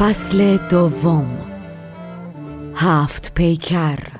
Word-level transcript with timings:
فصل 0.00 0.56
دوم. 0.56 1.38
هفت 2.74 3.34
پیکر. 3.34 4.19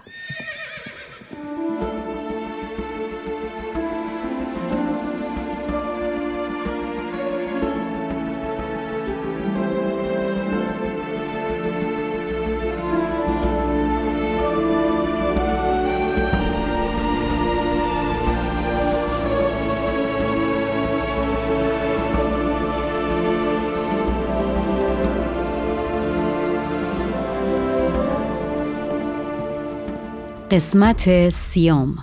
قسمت 30.50 31.28
سیوم. 31.28 31.96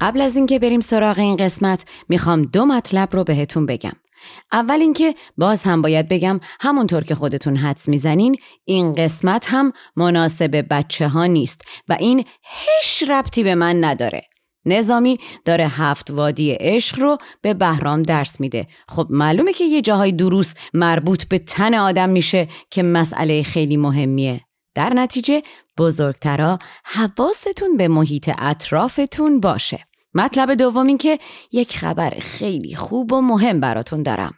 قبل 0.00 0.20
از 0.20 0.36
اینکه 0.36 0.58
بریم 0.58 0.80
سراغ 0.80 1.18
این 1.18 1.36
قسمت 1.36 1.84
می‌خوام 2.08 2.42
دو 2.42 2.64
مطلب 2.64 3.08
رو 3.12 3.24
بهتون 3.24 3.66
بگم. 3.66 3.92
اول 4.52 4.80
اینکه 4.80 5.14
باز 5.36 5.62
هم 5.62 5.82
باید 5.82 6.08
بگم 6.08 6.40
همونطور 6.60 7.04
که 7.04 7.14
خودتون 7.14 7.56
حدس 7.56 7.88
می‌زنین 7.88 8.36
این 8.64 8.92
قسمت 8.92 9.46
هم 9.48 9.72
مناسب 9.96 10.64
بچه 10.70 11.08
ها 11.08 11.26
نیست 11.26 11.62
و 11.88 11.96
این 12.00 12.24
هیچ 12.42 13.10
ربطی 13.10 13.42
به 13.42 13.54
من 13.54 13.84
نداره. 13.84 14.22
نظامی 14.64 15.18
داره 15.44 15.68
هفت 15.68 16.10
وادی 16.10 16.52
عشق 16.52 17.00
رو 17.00 17.18
به 17.42 17.54
بهرام 17.54 18.02
درس 18.02 18.40
میده. 18.40 18.66
خب 18.88 19.06
معلومه 19.10 19.52
که 19.52 19.64
یه 19.64 19.80
جاهای 19.80 20.12
دروس 20.12 20.54
مربوط 20.74 21.24
به 21.24 21.38
تن 21.38 21.74
آدم 21.74 22.08
میشه 22.08 22.48
که 22.70 22.82
مسئله 22.82 23.42
خیلی 23.42 23.76
مهمیه. 23.76 24.45
در 24.76 24.94
نتیجه 24.94 25.42
بزرگترا 25.78 26.58
حواستون 26.84 27.76
به 27.76 27.88
محیط 27.88 28.30
اطرافتون 28.38 29.40
باشه. 29.40 29.84
مطلب 30.14 30.54
دوم 30.54 30.86
این 30.86 30.98
که 30.98 31.18
یک 31.52 31.76
خبر 31.76 32.10
خیلی 32.20 32.74
خوب 32.74 33.12
و 33.12 33.20
مهم 33.20 33.60
براتون 33.60 34.02
دارم. 34.02 34.34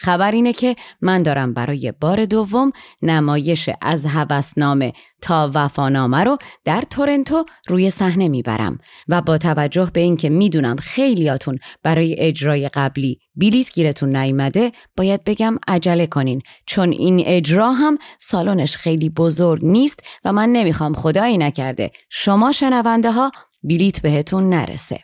خبر 0.00 0.32
اینه 0.32 0.52
که 0.52 0.76
من 1.00 1.22
دارم 1.22 1.54
برای 1.54 1.92
بار 2.00 2.24
دوم 2.24 2.72
نمایش 3.02 3.70
از 3.82 4.06
هوسنامه 4.06 4.92
تا 5.20 5.50
وفانامه 5.54 6.24
رو 6.24 6.38
در 6.64 6.82
تورنتو 6.90 7.44
روی 7.68 7.90
صحنه 7.90 8.28
می‌برم 8.28 8.78
و 9.08 9.20
با 9.20 9.38
توجه 9.38 9.90
به 9.94 10.00
اینکه 10.00 10.28
می‌دونم 10.28 10.76
خیلیاتون 10.76 11.58
برای 11.82 12.16
اجرای 12.18 12.68
قبلی 12.68 13.18
بیلیت 13.34 13.72
گیرتون 13.72 14.16
نیامده 14.16 14.72
باید 14.96 15.24
بگم 15.24 15.58
عجله 15.68 16.06
کنین. 16.06 16.42
چون 16.66 16.92
این 16.92 17.22
اجرا 17.26 17.72
هم 17.72 17.98
سالنش 18.18 18.76
خیلی 18.76 19.10
بزرگ 19.10 19.64
نیست 19.64 20.00
و 20.24 20.32
من 20.32 20.48
نمی‌خوام 20.48 20.94
خدایی 20.94 21.38
نکرده. 21.38 21.90
شما 22.10 22.52
شنونده 22.52 23.12
ها 23.12 23.32
بیلیت 23.62 24.02
بهتون 24.02 24.48
نرسه. 24.48 25.00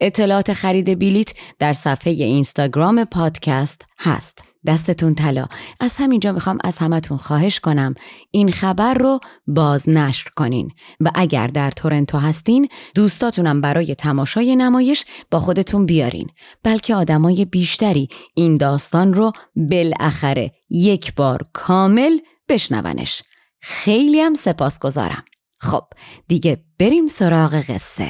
اطلاعات 0.00 0.52
خرید 0.52 0.98
بلیت 0.98 1.32
در 1.58 1.72
صفحه 1.72 2.12
اینستاگرام 2.12 3.04
پادکست 3.04 3.84
هست. 3.98 4.38
دستتون 4.66 5.14
طلا. 5.14 5.46
از 5.80 5.96
همینجا 5.96 6.32
می‌خوام 6.32 6.58
از 6.64 6.78
همتون 6.78 7.18
خواهش 7.18 7.60
کنم 7.60 7.94
این 8.30 8.50
خبر 8.52 8.94
رو 8.94 9.20
باز 9.46 9.88
نشر 9.88 10.30
کنین 10.36 10.70
و 11.00 11.10
اگر 11.14 11.46
در 11.46 11.70
تورنتو 11.70 12.18
هستین 12.18 12.68
دوستاتونم 12.94 13.60
برای 13.60 13.94
تماشای 13.94 14.56
نمایش 14.56 15.04
با 15.30 15.40
خودتون 15.40 15.86
بیارین. 15.86 16.28
بلکه 16.62 16.94
آدمای 16.94 17.44
بیشتری 17.44 18.08
این 18.34 18.56
داستان 18.56 19.12
رو 19.12 19.32
بالاخره 19.56 20.50
یک 20.70 21.14
بار 21.14 21.42
کامل 21.52 22.18
بشنونش. 22.48 23.22
خیلی 23.60 24.20
هم 24.20 24.34
سپاس 24.34 24.78
گذارم 24.78 25.24
خب 25.58 25.84
دیگه 26.28 26.64
بریم 26.78 27.06
سراغ 27.06 27.54
قصه. 27.54 28.08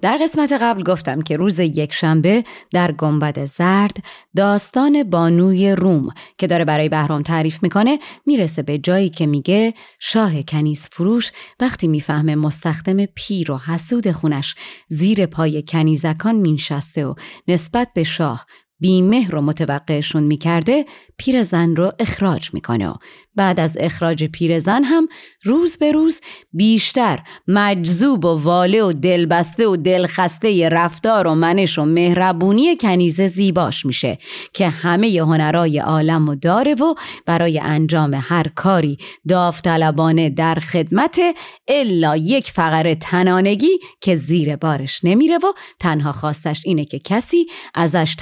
در 0.00 0.18
قسمت 0.22 0.52
قبل 0.52 0.82
گفتم 0.82 1.22
که 1.22 1.36
روز 1.36 1.58
یک 1.58 1.92
شنبه 1.92 2.44
در 2.72 2.92
گنبد 2.92 3.44
زرد 3.44 3.96
داستان 4.36 5.02
بانوی 5.02 5.72
روم 5.72 6.08
که 6.38 6.46
داره 6.46 6.64
برای 6.64 6.88
بهرام 6.88 7.22
تعریف 7.22 7.62
می‌کنه 7.62 7.98
می‌رسه 8.26 8.62
به 8.62 8.78
جایی 8.78 9.08
که 9.08 9.26
میگه 9.26 9.74
شاه 10.00 10.42
کنیز 10.42 10.88
فروش 10.92 11.32
وقتی 11.60 11.88
می‌فهمه 11.88 12.36
مستخدم 12.36 13.06
پیر 13.06 13.52
و 13.52 13.58
حسود 13.58 14.10
خونش 14.10 14.54
زیر 14.88 15.26
پای 15.26 15.62
کنیزکان 15.62 16.34
مینشسته 16.34 17.06
و 17.06 17.14
نسبت 17.48 17.88
به 17.94 18.02
شاه 18.02 18.46
بیمه 18.80 19.28
رو 19.28 19.40
متوقعشون 19.40 20.22
می‌کرده 20.22 20.86
پیرزن 21.16 21.76
رو 21.76 21.92
اخراج 21.98 22.54
می‌کنه 22.54 22.88
و 22.88 22.94
بعد 23.38 23.60
از 23.60 23.76
اخراج 23.80 24.24
پیرزن 24.24 24.84
هم 24.84 25.08
روز 25.44 25.78
به 25.78 25.92
روز 25.92 26.20
بیشتر 26.52 27.18
مجذوب 27.48 28.24
و 28.24 28.28
واله 28.28 28.82
و 28.82 28.92
دلبسته 28.92 29.66
و 29.66 29.76
دلخسته 29.76 30.68
رفتار 30.68 31.26
و 31.26 31.34
منش 31.34 31.78
و 31.78 31.84
مهربونی 31.84 32.76
کنیزه 32.76 33.26
زیباش 33.26 33.86
میشه 33.86 34.18
که 34.52 34.68
همه 34.68 35.20
هنرای 35.20 35.78
عالم 35.78 36.28
و 36.28 36.34
داره 36.34 36.74
و 36.74 36.94
برای 37.26 37.58
انجام 37.58 38.14
هر 38.14 38.46
کاری 38.54 38.98
داوطلبانه 39.28 40.30
در 40.30 40.54
خدمت 40.54 41.20
الا 41.68 42.16
یک 42.16 42.50
فقر 42.50 42.94
تنانگی 42.94 43.78
که 44.00 44.16
زیر 44.16 44.56
بارش 44.56 45.04
نمیره 45.04 45.36
و 45.36 45.52
تنها 45.80 46.12
خواستش 46.12 46.62
اینه 46.64 46.84
که 46.84 46.98
کسی 46.98 47.46
ازش 47.74 48.14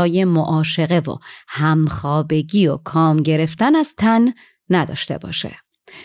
تقاضای 0.00 0.24
معاشقه 0.24 0.98
و 0.98 1.16
همخوابگی 1.48 2.66
و 2.66 2.76
کام 2.76 3.16
گرفتن 3.16 3.76
از 3.76 3.94
تن 3.98 4.32
نداشته 4.70 5.18
باشه. 5.18 5.56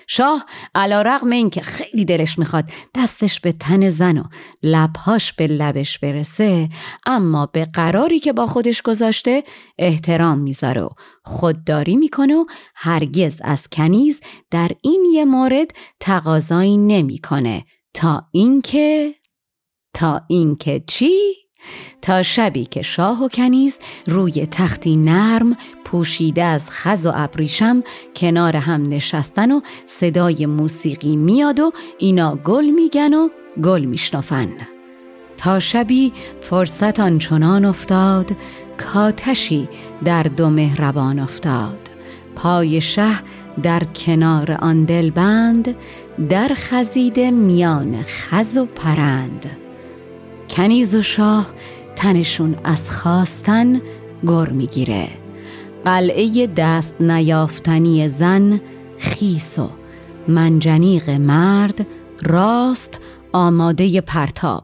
شاه 0.07 0.45
علا 0.75 1.01
رقم 1.01 1.29
این 1.29 1.49
که 1.49 1.61
خیلی 1.61 2.05
دلش 2.05 2.39
می‌خواد 2.39 2.69
دستش 2.95 3.39
به 3.39 3.51
تن 3.51 3.87
زن 3.87 4.17
و 4.17 4.23
لبهاش 4.63 5.33
به 5.33 5.47
لبش 5.47 5.99
برسه 5.99 6.69
اما 7.05 7.45
به 7.45 7.65
قراری 7.65 8.19
که 8.19 8.33
با 8.33 8.45
خودش 8.45 8.81
گذاشته 8.81 9.43
احترام 9.77 10.39
می‌ذاره 10.39 10.81
و 10.81 10.89
خودداری 11.23 11.97
می‌کنه 11.97 12.35
و 12.35 12.45
هرگز 12.75 13.41
از 13.43 13.67
کنیز 13.71 14.21
در 14.51 14.71
این 14.83 15.05
یه 15.13 15.25
مورد 15.25 15.71
تقاضایی 15.99 16.77
نمی‌کنه. 16.77 17.65
تا 17.93 18.27
اینکه 18.31 19.15
تا 19.93 20.21
اینکه 20.29 20.83
چی؟ 20.87 21.44
تا 22.01 22.21
شبی 22.21 22.65
که 22.65 22.81
شاه 22.81 23.23
و 23.23 23.27
کنیز 23.27 23.79
روی 24.07 24.47
تختی 24.51 24.95
نرم 24.95 25.57
پوشیده 25.85 26.43
از 26.43 26.71
خز 26.71 27.05
و 27.05 27.11
ابریشم 27.15 27.83
کنار 28.15 28.55
هم 28.55 28.81
نشستن 28.81 29.51
و 29.51 29.61
صدای 29.85 30.45
موسیقی 30.45 31.15
میاد 31.15 31.59
و 31.59 31.71
اینا 31.97 32.35
گل 32.35 32.65
میگن 32.65 33.13
و 33.13 33.29
گل 33.63 33.85
میشنفن 33.85 34.49
تا 35.37 35.59
شبی 35.59 36.13
فرصت 36.41 36.99
آنچنان 36.99 37.65
افتاد 37.65 38.31
کاتشی 38.77 39.69
در 40.03 40.23
دو 40.23 40.49
مهربان 40.49 41.19
افتاد. 41.19 41.89
پای 42.35 42.81
شه 42.81 43.11
در 43.63 43.83
کنار 43.83 44.51
آن 44.51 44.83
دلبند 44.83 45.75
در 46.29 46.51
خزیده 46.53 47.31
میان 47.31 48.03
خز 48.03 48.57
و 48.57 48.65
پرند. 48.65 49.64
کنیز 50.49 50.95
و 50.95 51.01
شاه 51.01 51.53
تنشون 51.95 52.55
از 52.63 52.89
خواستن 52.89 53.81
گر 54.27 54.49
می‌گیره. 54.49 55.07
قلعه 55.85 56.47
دست 56.47 57.01
نیافتنی 57.01 58.09
زن 58.09 58.61
خیس 58.97 59.59
و 59.59 59.69
منجنیق 60.27 61.09
مرد 61.09 61.87
راست 62.23 62.99
آماده 63.33 64.01
پرتاب. 64.01 64.63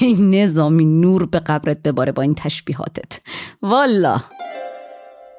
این 0.00 0.34
نظامی 0.34 0.84
نور 0.84 1.26
به 1.26 1.38
قبرت 1.38 1.82
بباره 1.82 2.12
با 2.12 2.22
این 2.22 2.34
تشبیهاتت. 2.34 3.20
والا. 3.62 4.18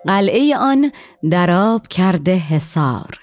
قلعه 0.08 0.58
آن 0.58 0.92
دراب 1.32 1.88
کرده 1.88 2.36
حسار 2.36 3.20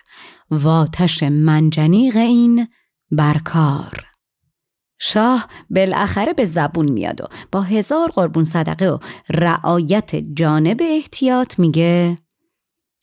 واتش 0.51 1.23
منجنیق 1.23 2.17
این 2.17 2.69
برکار. 3.11 4.06
شاه 4.99 5.47
بالاخره 5.71 6.33
به 6.33 6.45
زبون 6.45 6.93
میاد 6.93 7.21
و 7.21 7.27
با 7.53 7.63
هزار 7.63 8.11
قربون 8.11 8.43
صدقه 8.43 8.89
و 8.89 8.99
رعایت 9.29 10.17
جانب 10.17 10.81
احتیاط 10.83 11.59
میگه 11.59 12.19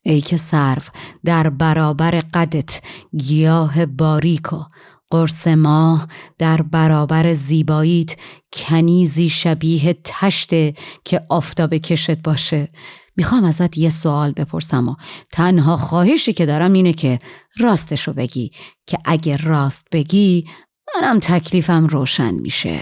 ای 0.06 0.22
که 0.22 0.38
صرف 0.38 0.90
در 1.26 1.50
برابر 1.50 2.12
قدت 2.12 2.82
گیاه 3.18 3.86
باریک 3.86 4.54
و 4.54 4.64
قرص 5.10 5.48
ماه 5.48 6.08
در 6.38 6.62
برابر 6.62 7.34
زیباییت 7.34 8.16
کنیزی 8.54 9.30
شبیه 9.30 9.98
تشته 10.04 10.74
که 11.06 11.22
آفتاب 11.30 11.74
کشت 11.78 12.22
باشه. 12.22 12.70
می‌خوام 13.16 13.44
ازت 13.44 13.78
یه 13.78 13.90
سوال 13.90 14.32
بپرسم 14.32 14.90
و 14.90 14.96
تنها 15.32 15.78
خواهشی 15.78 16.34
که 16.34 16.46
دارم 16.46 16.74
اینه 16.74 16.94
که 16.94 17.20
راستشو 17.58 18.14
بگی 18.14 18.52
که 18.88 18.98
اگه 19.06 19.36
راست 19.36 19.88
بگی 19.92 20.46
منم 20.96 21.20
تکلیفم 21.20 21.88
روشن 21.88 22.34
میشه. 22.34 22.80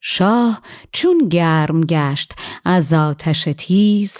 شاه 0.00 0.62
چون 0.92 1.28
گرم 1.28 1.80
گشت 1.80 2.32
از 2.64 2.92
آتش 2.92 3.48
تیز 3.56 4.16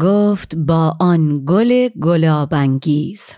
گفت 0.00 0.56
با 0.56 0.96
آن 1.00 1.42
گل 1.46 1.88
گلابانگیز 1.88 3.30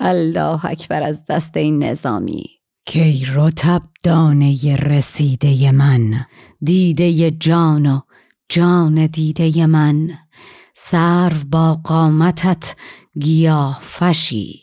الله 0.00 0.66
اکبر 0.66 1.02
از 1.02 1.24
دست 1.28 1.56
این 1.56 1.84
نظامی. 1.84 2.44
کی 2.86 3.26
رتب 3.34 3.82
دانه 4.02 4.76
رسیده 4.76 5.72
من؟ 5.72 6.26
دیده 6.60 7.30
جان 7.30 7.86
و 7.86 8.00
جان 8.48 9.06
دیده 9.06 9.66
من. 9.66 10.10
سرو 10.74 11.36
با 11.50 11.80
قامتت 11.84 12.76
گیاه 13.20 13.80
فشی. 13.82 14.62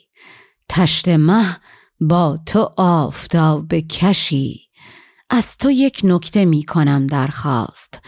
تشت 0.68 1.08
مه 1.08 1.56
با 2.00 2.38
تو 2.46 2.70
آفتاب 2.76 3.74
کشی 3.74 4.68
از 5.30 5.56
تو 5.56 5.70
یک 5.70 6.00
نکته 6.04 6.44
می 6.44 6.64
کنم 6.64 7.06
درخواست. 7.06 8.00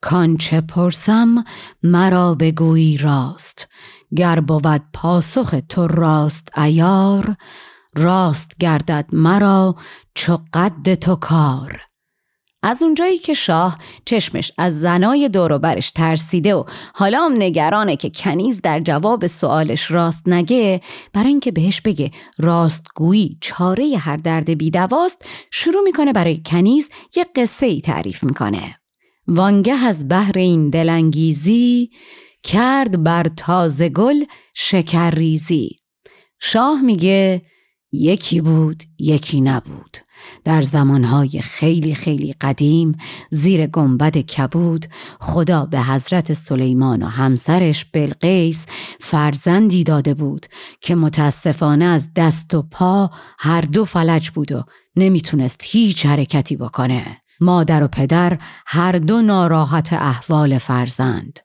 کانچه 0.00 0.60
پرسم 0.60 1.44
مرا 1.82 2.34
بگویی 2.34 2.96
راست. 2.96 3.68
گر 4.16 4.40
بود 4.40 4.82
پاسخ 4.92 5.54
تو 5.68 5.86
راست 5.86 6.58
ایار 6.58 7.36
راست 7.94 8.52
گردد 8.60 9.06
مرا 9.12 9.76
چو 10.14 10.38
قد 10.54 10.94
تو 10.94 11.16
کار. 11.16 11.87
از 12.62 12.82
اونجایی 12.82 13.18
که 13.18 13.34
شاه 13.34 13.78
چشمش 14.04 14.52
از 14.58 14.80
زنای 14.80 15.28
دوروبرش 15.28 15.90
ترسیده 15.90 16.54
و 16.54 16.64
حالا 16.94 17.24
هم 17.24 17.32
نگرانه 17.32 17.96
که 17.96 18.10
کنیز 18.10 18.60
در 18.62 18.80
جواب 18.80 19.26
سوالش 19.26 19.90
راست 19.90 20.28
نگه 20.28 20.80
برای 21.12 21.28
اینکه 21.28 21.52
بهش 21.52 21.80
بگه 21.80 22.10
راستگویی 22.38 23.38
چاره 23.40 23.96
هر 23.98 24.16
درد 24.16 24.50
بیدواست 24.50 25.24
شروع 25.50 25.82
می‌کنه 25.82 26.12
برای 26.12 26.40
کنیز 26.46 26.88
یه 27.16 27.26
قصه 27.36 27.66
ای 27.66 27.80
تعریف 27.80 28.24
می‌کنه. 28.24 28.78
وانگه 29.28 29.74
از 29.74 30.08
بهر 30.08 30.38
این 30.38 30.70
دلانگیزی 30.70 31.90
کرد 32.42 33.02
بر 33.02 33.26
تازه 33.36 33.88
گل 33.88 34.24
شکر 34.54 35.10
ریزی 35.10 35.78
شاه 36.40 36.82
میگه 36.82 37.42
یکی 37.92 38.40
بود 38.40 38.82
یکی 38.98 39.40
نبود. 39.40 39.96
در 40.44 40.62
زمانهای 40.62 41.40
خیلی 41.40 41.94
خیلی 41.94 42.34
قدیم 42.40 42.96
زیر 43.30 43.66
گنبد 43.66 44.16
کبود 44.16 44.86
خدا 45.20 45.66
به 45.66 45.80
حضرت 45.80 46.32
سلیمان 46.32 47.02
و 47.02 47.06
همسرش 47.06 47.84
بلقیس 47.84 48.66
فرزندی 49.00 49.84
داده 49.84 50.14
بود 50.14 50.46
که 50.80 50.94
متاسفانه 50.94 51.84
از 51.84 52.14
دست 52.16 52.54
و 52.54 52.62
پا 52.62 53.10
هر 53.38 53.60
دو 53.60 53.84
فلج 53.84 54.30
بود 54.30 54.52
و 54.52 54.64
نمی‌تونست 54.96 55.60
هیچ 55.64 56.06
حرکتی 56.06 56.56
بکنه. 56.56 57.20
مادر 57.40 57.82
و 57.82 57.88
پدر 57.88 58.38
هر 58.66 58.92
دو 58.92 59.22
ناراحت 59.22 59.92
احوال 59.92 60.58
فرزند. 60.58 61.38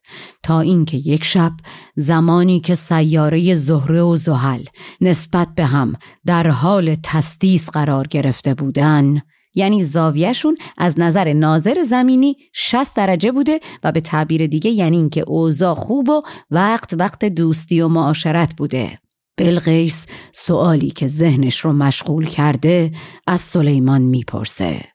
تا 0.44 0.60
اینکه 0.60 0.98
یک 0.98 1.24
شب 1.24 1.52
زمانی 1.96 2.60
که 2.60 2.76
سیاره 2.76 3.54
زهره 3.54 4.02
و 4.02 4.16
زحل 4.16 4.64
نسبت 5.02 5.48
به 5.56 5.66
هم 5.66 5.94
در 6.26 6.48
حال 6.48 6.96
تستیس 7.04 7.70
قرار 7.70 8.08
گرفته 8.08 8.54
بودن 8.54 9.22
یعنی 9.56 9.84
زاویهشون 9.84 10.56
از 10.78 11.00
نظر 11.00 11.34
ناظر 11.34 11.84
زمینی 11.84 12.38
60 12.54 12.96
درجه 12.96 13.32
بوده 13.32 13.60
و 13.84 13.92
به 13.92 14.02
تعبیر 14.02 14.48
دیگه 14.48 14.72
یعنی 14.72 14.98
اینکه 14.98 15.24
اوضاع 15.28 15.76
خوب 15.76 16.10
و 16.10 16.22
وقت 16.52 16.94
وقت 16.94 17.26
دوستی 17.26 17.82
و 17.82 17.88
معاشرت 17.88 18.56
بوده. 18.58 19.00
بلغیس 19.38 20.06
سوالی 20.34 20.90
که 20.90 21.08
ذهنش 21.08 21.60
رو 21.60 21.74
مشغول 21.74 22.26
کرده 22.26 22.92
از 23.28 23.42
سلیمان 23.42 24.02
می‌پرسه. 24.02 24.93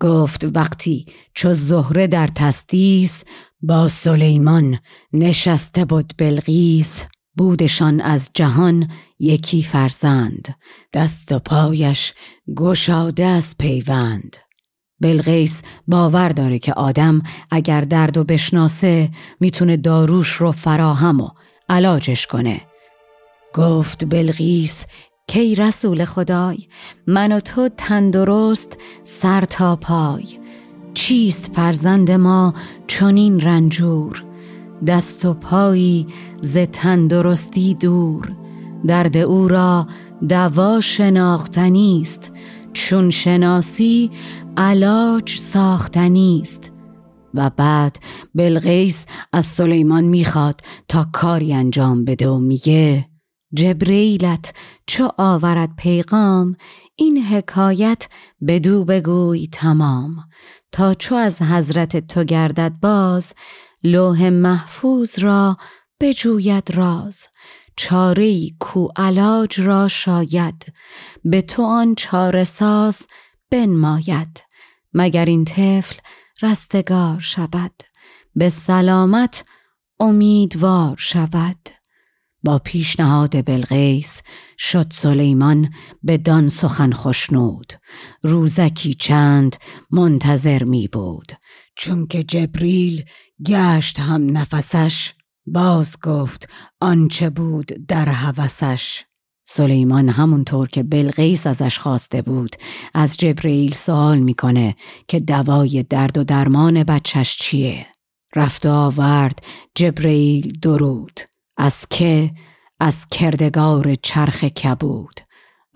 گفت 0.00 0.46
وقتی 0.54 1.06
چو 1.34 1.52
زهره 1.52 2.06
در 2.06 2.26
تستیس 2.26 3.24
با 3.60 3.88
سلیمان 3.88 4.78
نشسته 5.12 5.84
بود 5.84 6.12
بلغیس. 6.18 7.04
بودشان 7.36 8.00
از 8.00 8.30
جهان 8.34 8.90
یکی 9.18 9.62
فرزند 9.62 10.54
دست 10.92 11.32
و 11.32 11.38
پایش 11.38 12.14
گشاده 12.56 13.24
از 13.24 13.54
پیوند. 13.58 14.36
بلغیس 15.00 15.62
باور 15.86 16.28
داره 16.28 16.58
که 16.58 16.72
آدم 16.72 17.22
اگر 17.50 17.80
درد 17.80 18.16
و 18.18 18.24
بشناسه 18.24 19.10
می‌تونه 19.40 19.76
داروش 19.76 20.28
رو 20.28 20.52
فراهم 20.52 21.20
و 21.20 21.28
علاجش 21.68 22.26
کنه. 22.26 22.60
گفت 23.54 24.04
بلغیس 24.04 24.84
کی 25.28 25.54
رسول 25.54 26.04
خدای 26.04 26.58
من 27.06 27.32
و 27.32 27.40
تو 27.40 27.68
تندرست 27.76 28.78
سر 29.02 29.40
تا 29.40 29.76
پای. 29.76 30.24
چیست 30.94 31.50
فرزند 31.54 32.10
ما 32.10 32.54
چنین 32.86 33.40
رنجور؟ 33.40 34.24
دست 34.86 35.24
و 35.24 35.34
پایی 35.34 36.06
ز 36.40 36.58
تندرستی 36.58 37.74
دور. 37.74 38.32
درد 38.86 39.16
او 39.16 39.48
را 39.48 39.86
دوا 40.28 40.80
شناختنی 40.80 42.00
است 42.00 42.32
چون 42.72 43.10
شناسی 43.10 44.10
علاج 44.56 45.30
ساختنی 45.30 46.40
است 46.42 46.72
و 47.34 47.50
بعد 47.56 47.96
بلغیس 48.34 49.06
از 49.32 49.46
سلیمان 49.46 50.04
می‌خواد 50.04 50.60
تا 50.88 51.06
کاری 51.12 51.54
انجام 51.54 52.04
بده 52.04 52.28
و 52.28 52.38
میگه 52.38 53.15
جبریلت 53.54 54.54
چو 54.86 55.08
آورد 55.18 55.76
پیغام 55.76 56.56
این 56.96 57.22
حکایت 57.22 58.08
بدو 58.48 58.84
بگوی 58.84 59.46
تمام. 59.46 60.16
تا 60.72 60.94
چو 60.94 61.14
از 61.14 61.42
حضرت 61.42 62.06
تو 62.06 62.24
گردد 62.24 62.72
باز 62.82 63.34
لوح 63.84 64.28
محفوظ 64.28 65.18
را 65.18 65.56
بجوید 66.00 66.70
راز. 66.74 67.26
چاره 67.76 68.50
کو 68.58 68.88
علاج 68.96 69.60
را 69.60 69.88
شاید 69.88 70.72
به 71.24 71.42
تو 71.42 71.62
آن 71.62 71.94
چاره 71.94 72.44
ساز 72.44 73.06
بنماید. 73.50 74.42
مگر 74.94 75.24
این 75.24 75.44
طفل 75.44 75.96
رستگار 76.42 77.20
شود 77.20 77.72
به 78.34 78.48
سلامت 78.48 79.44
امیدوار 80.00 80.96
شود. 80.98 81.68
با 82.46 82.58
پیشنهاد 82.58 83.44
بلغیس 83.46 84.22
شد 84.58 84.86
سلیمان 84.90 85.70
به 86.02 86.18
دان 86.18 86.48
سخن 86.48 86.92
خشنود. 86.92 87.72
روزکی 88.22 88.94
چند 88.94 89.56
منتظر 89.90 90.64
می 90.64 90.88
بود. 90.88 91.32
چون 91.76 92.06
که 92.06 92.22
جبریل 92.22 93.04
گشت 93.46 94.00
هم 94.00 94.38
نفسش 94.38 95.12
باز 95.46 95.96
گفت 96.02 96.48
آنچه 96.80 97.30
بود 97.30 97.66
در 97.88 98.08
هوسش 98.08 99.04
سلیمان 99.44 100.08
همونطور 100.08 100.68
که 100.68 100.82
بلغیس 100.82 101.46
ازش 101.46 101.78
خواسته 101.78 102.22
بود 102.22 102.56
از 102.94 103.16
جبریل 103.16 103.74
سوال 103.74 104.18
می‌کنه 104.18 104.76
که 105.08 105.20
دوای 105.20 105.82
درد 105.82 106.18
و 106.18 106.24
درمان 106.24 106.84
بچش 106.84 107.36
چیه؟ 107.36 107.86
رفت 108.36 108.66
و 108.66 108.70
آورد 108.70 109.38
جبریل 109.74 110.58
درود. 110.62 111.20
از 111.56 111.86
که 111.90 112.30
از 112.80 113.06
کردگار 113.08 113.94
چرخ 113.94 114.44
کبود. 114.44 115.20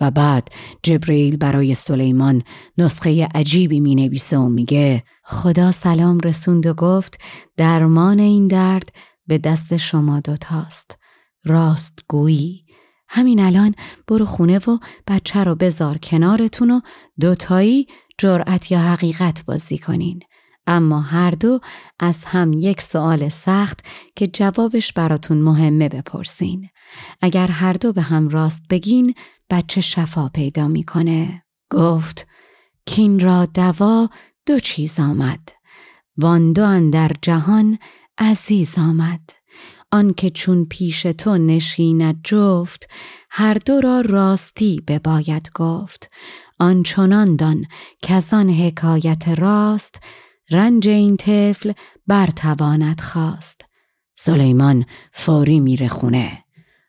و 0.01 0.11
بعد 0.11 0.49
جبریل 0.83 1.37
برای 1.37 1.75
سلیمان 1.75 2.43
نسخه 2.77 3.25
عجیبی 3.35 3.79
می 3.79 3.95
نویسه 3.95 4.37
و 4.37 4.49
میگه 4.49 5.03
خدا 5.23 5.71
سلام 5.71 6.19
رسوند 6.19 6.67
و 6.67 6.73
گفت 6.73 7.21
درمان 7.57 8.19
این 8.19 8.47
درد 8.47 8.89
به 9.27 9.37
دست 9.37 9.77
شما 9.77 10.19
دوتاست. 10.19 10.97
راست 11.43 11.99
گویی. 12.07 12.65
همین 13.09 13.39
الان 13.39 13.75
برو 14.07 14.25
خونه 14.25 14.57
و 14.57 14.77
بچه 15.07 15.43
رو 15.43 15.55
بذار 15.55 15.97
کنارتون 15.97 16.71
و 16.71 16.81
دوتایی 17.19 17.87
جرأت 18.17 18.71
یا 18.71 18.79
حقیقت 18.79 19.45
بازی 19.45 19.77
کنین. 19.77 20.19
اما 20.67 21.01
هر 21.01 21.31
دو 21.31 21.59
از 21.99 22.25
هم 22.25 22.53
یک 22.53 22.81
سوال 22.81 23.29
سخت 23.29 23.79
که 24.15 24.27
جوابش 24.27 24.93
براتون 24.93 25.41
مهمه 25.41 25.89
بپرسین. 25.89 26.69
اگر 27.21 27.47
هر 27.47 27.73
دو 27.73 27.93
به 27.93 28.01
هم 28.01 28.29
راست 28.29 28.63
بگین 28.69 29.13
بچه 29.49 29.81
شفا 29.81 30.29
پیدا 30.29 30.67
می‌کنه. 30.67 31.43
گفت 31.71 32.27
کین 32.85 33.19
را 33.19 33.45
دوا 33.45 34.09
دو 34.45 34.59
چیز 34.59 34.99
آمد. 34.99 35.49
وان 36.17 36.53
دو 36.53 36.89
در 36.89 37.11
جهان 37.21 37.79
عزیز 38.17 38.77
آمد. 38.77 39.29
آنکه 39.91 40.29
چون 40.29 40.65
پیش 40.65 41.01
تو 41.01 41.37
نشیند 41.37 42.21
جفت 42.23 42.89
هر 43.29 43.53
دو 43.53 43.81
را 43.81 44.01
راستی 44.01 44.81
بباید 44.87 45.49
گفت. 45.55 46.09
آنچنان 46.59 47.35
دان 47.35 47.65
کزان 48.01 48.49
حکایت 48.49 49.27
راست 49.27 49.99
رنج 50.51 50.89
این 50.89 51.17
طفل 51.17 51.71
برتواند 52.07 53.01
خواست 53.01 53.61
سلیمان 54.15 54.85
فوری 55.11 55.59
میره 55.59 55.87
خونه. 55.87 56.43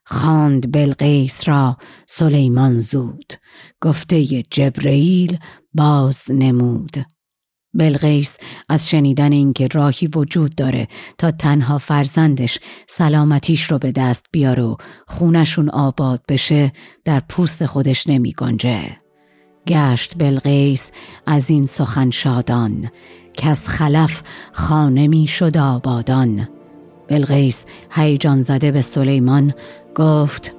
خواند 0.04 0.73
بلقیس 0.73 1.49
را. 1.49 1.76
سلیمان 2.07 2.78
زود. 2.78 3.33
گفته 3.81 4.42
جبرئیل 4.42 5.38
باز 5.75 6.23
نمود. 6.28 6.97
بلغیس 7.75 8.37
از 8.69 8.90
شنیدن 8.90 9.33
اینکه 9.33 9.66
راهی 9.66 10.07
وجود 10.07 10.54
داره 10.57 10.88
تا 11.19 11.31
تنها 11.31 11.78
فرزندش 11.78 12.59
سلامتیش 12.88 13.62
رو 13.62 13.78
به 13.78 13.92
دست 13.92 14.26
بیاره 14.33 14.62
و 14.62 14.76
خونشون 15.07 15.71
آباد 15.71 16.23
بشه 16.28 16.73
در 17.04 17.21
پوست 17.21 17.66
خودش 17.66 18.07
نمی 18.07 18.33
گنجه. 18.33 19.02
گشت 19.66 20.19
بلغیس 20.19 20.90
از 21.26 21.50
این 21.50 21.66
سخن 21.66 22.11
شادان. 22.11 22.90
که 23.35 23.49
از 23.49 23.69
خلف 23.69 24.23
خانه 24.53 25.09
می 25.09 25.27
شد 25.27 25.59
آبادان. 25.59 26.49
بلغیس 27.09 27.65
هیجان 27.91 28.43
زده 28.43 28.71
به 28.71 28.81
سلیمان 28.81 29.55
گفت 29.95 30.55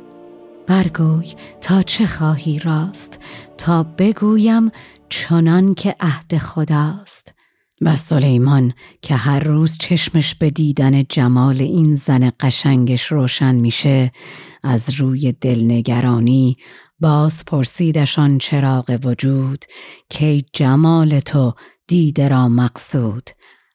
برگوی 0.68 1.27
تا 1.62 1.82
چه 1.82 2.06
خواهی 2.06 2.60
راست؟ 2.60 3.20
تا 3.58 3.84
بگویم 3.84 4.72
چنان 5.10 5.74
که 5.74 5.96
عهد 6.00 6.38
خداست. 6.38 7.34
و 7.82 7.96
سلیمان 7.96 8.74
که 9.01 9.15
هر 9.15 9.39
روز 9.39 9.77
چشمش 9.77 10.36
به 10.36 10.50
دیدن 10.50 11.03
جمال 11.03 11.62
این 11.62 11.96
زن 11.96 12.32
قشنگش 12.39 13.06
روشن 13.06 13.56
میشه 13.56 14.12
از 14.63 14.89
روی 14.89 15.32
دلنگرانی 15.32 16.58
باز 17.00 17.44
پرسیدشان 17.48 18.38
چراغ 18.38 19.00
وجود 19.03 19.65
که 20.10 20.44
جمال 20.53 21.20
تو 21.20 21.53
دیده 21.93 22.27
را 22.27 22.50
مقصود. 22.50 23.29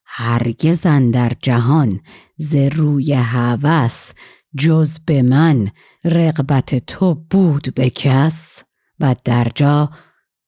هرگز 0.07 0.83
در 1.13 1.33
جهان 1.43 2.01
ز 2.37 2.55
روی 2.55 3.13
هوس 3.13 4.11
جز 4.57 4.99
به 4.99 5.23
من 5.23 5.71
رغبت 6.05 6.87
تو 6.87 7.15
بود 7.15 7.75
به 7.75 7.91
کس. 7.91 8.63
و 9.01 9.17
در 9.25 9.47
جا 9.55 9.91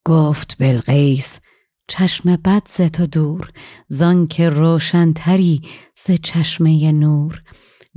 گفت 0.04 0.56
بلقیس 0.58 1.38
چشم 1.88 2.36
بد 2.36 2.62
ز 2.66 2.80
تو 2.80 3.06
دور 3.06 3.48
زان 3.88 4.26
که 4.26 4.48
روشنتری 4.48 5.62
ز 6.06 6.10
چشمه 6.22 6.92
نور. 6.92 7.42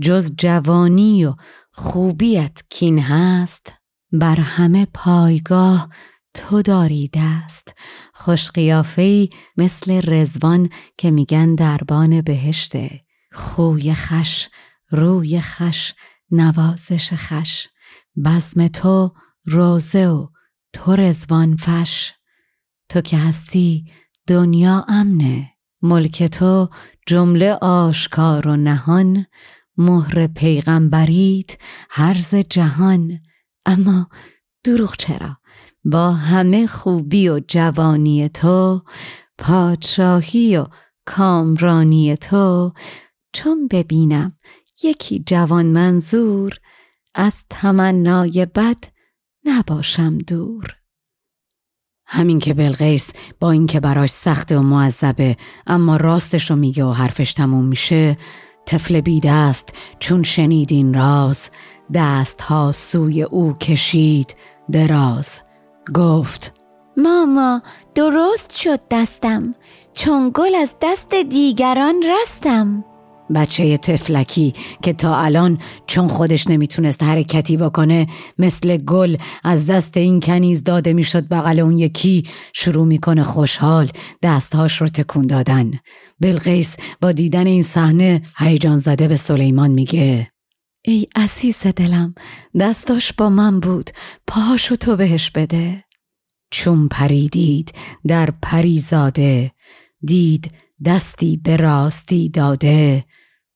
جز 0.02 0.36
جوانی 0.38 1.26
و 1.26 1.36
خوبیت 1.72 2.64
کین 2.70 3.00
هست 3.00 3.74
بر 4.12 4.40
همه 4.40 4.88
پایگاه 4.94 5.90
تو 6.34 6.62
داری 6.62 7.10
دست 7.14 7.76
خوش 8.14 8.52
قیافه‌ای 8.52 9.30
مثل 9.58 10.02
رزوان 10.14 10.70
که 10.98 11.12
میگن 11.12 11.56
دربان 11.56 12.22
بهشته. 12.22 13.02
خوی 13.32 13.94
خش 13.94 14.50
روی 14.90 15.42
خش 15.42 15.94
نوازش 16.32 17.14
خش. 17.14 17.68
بزم 18.26 18.68
تو 18.68 19.14
روزه 19.46 20.08
و 20.08 20.28
تو 20.74 20.96
رزوان 20.96 21.56
فش. 21.56 22.12
تو 22.90 23.02
که 23.02 23.18
هستی 23.18 23.86
دنیا 24.28 24.86
امنه. 24.88 25.50
ملک 25.82 26.24
تو 26.24 26.70
جمله 27.08 27.54
آشکار 27.62 28.48
و 28.48 28.56
نهان. 28.56 29.26
مهر 29.78 30.28
پیغمبریت 30.28 31.58
هرز 31.90 32.36
جهان. 32.36 33.20
اما 33.66 34.10
دروغ 34.64 34.96
چرا؟ 34.98 35.38
با 35.86 36.12
همه 36.12 36.68
خوبی 36.68 37.30
و 37.30 37.40
جوانی 37.48 38.30
تو 38.30 38.82
پادشاهی 39.38 40.58
و 40.58 40.66
کامرانی 41.06 42.18
تو. 42.18 42.74
چون 43.34 43.68
ببینم 43.68 44.38
یکی 44.84 45.24
جوان 45.28 45.66
منظور 45.66 46.54
از 47.16 47.44
تمنای 47.50 48.48
بد 48.56 48.78
نباشم 49.46 50.18
دور. 50.18 50.76
همین 52.06 52.40
که 52.40 52.54
بلغیس 52.54 53.12
با 53.40 53.52
اینکه 53.52 53.80
براش 53.80 54.10
سخت 54.10 54.52
و 54.52 54.62
معذبه 54.62 55.38
اما 55.68 55.98
راستش 55.98 56.50
رو 56.50 56.56
میگه 56.56 56.86
و 56.86 56.92
حرفش 56.92 57.34
تموم 57.34 57.66
میشه 57.66 58.18
طفل 58.66 59.02
بیده 59.02 59.32
است 59.32 59.70
چون 60.00 60.24
شنید 60.24 60.72
این 60.72 60.94
راز. 60.94 61.50
دست 61.94 62.42
ها 62.42 62.72
سوی 62.72 63.24
او 63.24 63.54
کشید 63.54 64.36
دراز. 64.72 65.43
گفت. 65.96 66.54
ماما 66.98 67.62
درست 67.96 68.60
شد 68.60 68.80
دستم. 68.92 69.56
چون 69.94 70.32
گل 70.34 70.56
از 70.56 70.76
دست 70.82 71.16
دیگران 71.16 71.96
رستم. 72.04 72.86
بچه 73.36 73.78
تفلکی 73.78 74.54
که 74.82 74.94
تا 74.94 75.18
الان 75.18 75.58
چون 75.88 76.08
خودش 76.08 76.48
نمی‌تونست 76.48 77.04
حرکتی 77.04 77.58
بکنه 77.58 78.08
مثل 78.40 78.78
گل 78.78 79.18
از 79.44 79.66
دست 79.66 79.98
این 79.98 80.20
کنیز 80.20 80.64
داده 80.64 80.94
می‌شد 80.94 81.28
بغل 81.28 81.60
اون 81.60 81.78
یکی 81.78 82.24
شروع 82.54 82.86
می‌کنه 82.86 83.24
خوشحال 83.24 83.90
دستهاش 84.24 84.82
رو 84.82 84.88
تکون 84.88 85.28
دادن. 85.28 85.72
بلقیس 86.20 86.76
با 87.02 87.12
دیدن 87.12 87.48
این 87.48 87.62
صحنه 87.62 88.22
هیجان 88.38 88.78
زده 88.78 89.08
به 89.08 89.16
سلیمان 89.16 89.72
میگه. 89.72 90.33
ای 90.86 91.08
عزیز 91.16 91.68
دلم 91.68 92.16
دستاش 92.60 93.14
با 93.14 93.30
من 93.30 93.60
بود 93.60 93.90
پاهاشو 94.28 94.76
تو 94.76 94.96
بهش 94.96 95.32
بده. 95.32 95.84
چون 96.52 96.88
پریدید 96.88 97.72
در 98.08 98.30
پریزاده 98.42 99.52
دید 100.02 100.52
دستی 100.86 101.38
به 101.38 101.58
راستی 101.58 102.30
داده. 102.30 103.06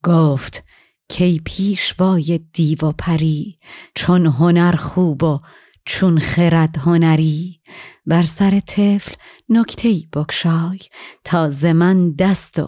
گفت 0.04 0.64
کی 1.10 1.42
پیشوای 1.46 2.40
دیو 2.54 2.78
و 2.86 2.92
پری 2.92 3.60
چون 3.96 4.26
هنر 4.26 4.76
خوب 4.76 5.24
و 5.24 5.40
چون 5.86 6.20
خرد 6.20 6.78
هنری. 6.78 7.62
بر 8.06 8.24
سر 8.24 8.60
طفل 8.60 9.16
نکته 9.50 10.02
بکشای 10.14 10.80
تا 11.24 11.50
من 11.74 12.12
دست 12.12 12.60
و 12.60 12.68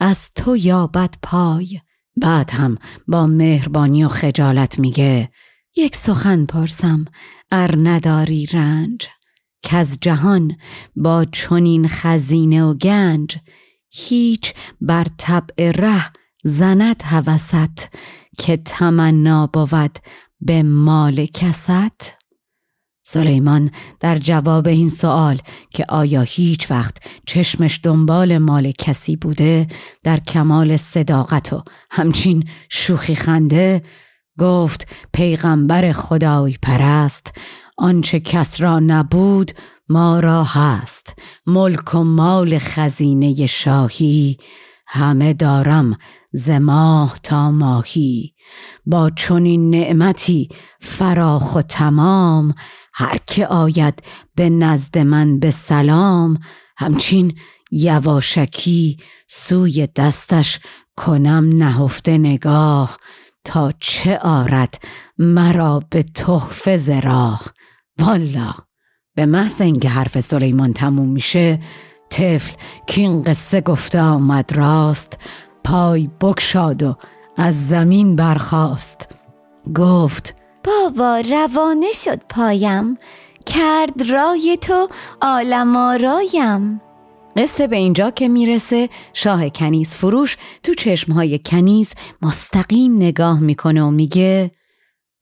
از 0.00 0.32
تو 0.34 0.56
یابد 0.56 1.14
پای. 1.22 1.80
بعد 2.20 2.50
هم 2.50 2.78
با 3.08 3.26
مهربانی 3.26 4.04
و 4.04 4.08
خجالت 4.08 4.78
میگه 4.78 5.30
یک 5.76 5.96
سخن 5.96 6.46
پرسم 6.46 7.04
ار 7.50 7.74
نداری 7.88 8.46
رنج 8.46 9.08
که 9.62 9.76
از 9.76 9.98
جهان 10.00 10.56
با 10.96 11.24
چنین 11.24 11.88
خزینه 11.88 12.64
و 12.64 12.74
گنج 12.74 13.36
هیچ 13.90 14.54
بر 14.80 15.06
طبع 15.18 15.70
ره 15.70 16.04
زند 16.44 17.02
هوست 17.04 17.88
که 18.38 18.56
تمنا 18.56 19.46
بود 19.46 19.98
به 20.40 20.62
مال 20.62 21.26
کست؟ 21.26 22.19
سلیمان 23.12 23.70
در 24.00 24.18
جواب 24.18 24.68
این 24.68 24.88
سوال 24.88 25.38
که 25.70 25.84
آیا 25.88 26.20
هیچ 26.20 26.70
وقت 26.70 26.96
چشمش 27.26 27.80
دنبال 27.82 28.38
مال 28.38 28.72
کسی 28.72 29.16
بوده 29.16 29.66
در 30.02 30.20
کمال 30.20 30.76
صداقت 30.76 31.52
و 31.52 31.62
همچین 31.90 32.48
شوخی 32.68 33.14
خنده؟ 33.14 33.82
گفت 34.38 34.88
پیغمبر 35.12 35.92
خدای 35.92 36.56
پرست 36.62 37.32
آنچه 37.78 38.20
کس 38.20 38.60
را 38.60 38.78
نبود 38.78 39.52
ما 39.88 40.20
را 40.20 40.44
هست 40.44 41.14
ملک 41.46 41.94
و 41.94 42.04
مال 42.04 42.58
خزینه 42.58 43.46
شاهی 43.46 44.36
همه 44.86 45.32
دارم 45.32 45.98
ز 46.32 46.50
ماه 46.50 47.18
تا 47.22 47.50
ماهی. 47.50 48.34
با 48.86 49.10
چنین 49.10 49.70
نعمتی 49.70 50.48
فراخ 50.80 51.56
و 51.56 51.62
تمام 51.62 52.54
هر 52.94 53.18
که 53.26 53.46
آید 53.46 54.02
به 54.34 54.50
نزد 54.50 54.98
من 54.98 55.38
به 55.38 55.50
سلام 55.50 56.38
همچین 56.78 57.38
یواشکی 57.70 58.96
سوی 59.28 59.88
دستش 59.96 60.60
کنم 60.96 61.50
نهفته 61.52 62.18
نگاه. 62.18 62.96
تا 63.44 63.72
چه 63.80 64.18
آرد 64.18 64.82
مرا 65.18 65.82
به 65.90 66.02
تحفه 66.02 66.76
زراح 66.76 67.42
والا 67.98 68.54
به 69.14 69.26
محض 69.26 69.60
اینکه 69.60 69.88
حرف 69.88 70.20
سلیمان 70.20 70.72
تموم 70.72 71.08
میشه 71.08 71.60
طفل 72.10 72.52
که 72.86 73.00
این 73.00 73.22
قصه 73.22 73.60
گفته 73.60 74.00
آمد 74.00 74.52
راست. 74.52 75.18
پای 75.64 76.10
بکشاد 76.20 76.82
و 76.82 76.96
از 77.36 77.68
زمین 77.68 78.16
برخاست. 78.16 79.08
گفت 79.76 80.34
بابا 80.64 81.22
روانه 81.30 81.92
شد 81.92 82.20
پایم. 82.28 82.96
کرد 83.46 84.10
رای 84.10 84.58
تو 84.60 84.88
عالم 85.22 85.76
آرایم. 85.76 86.80
قصه 87.36 87.66
به 87.66 87.76
اینجا 87.76 88.10
که 88.10 88.28
می‌رسه 88.28 88.88
شاه 89.12 89.48
کنیز 89.48 89.94
فروش 89.94 90.36
تو 90.62 90.74
چشمهای 90.74 91.38
کنیز 91.38 91.94
مستقیم 92.22 92.94
نگاه 92.94 93.40
می‌کنه 93.40 93.82
و 93.82 93.90
میگه 93.90 94.50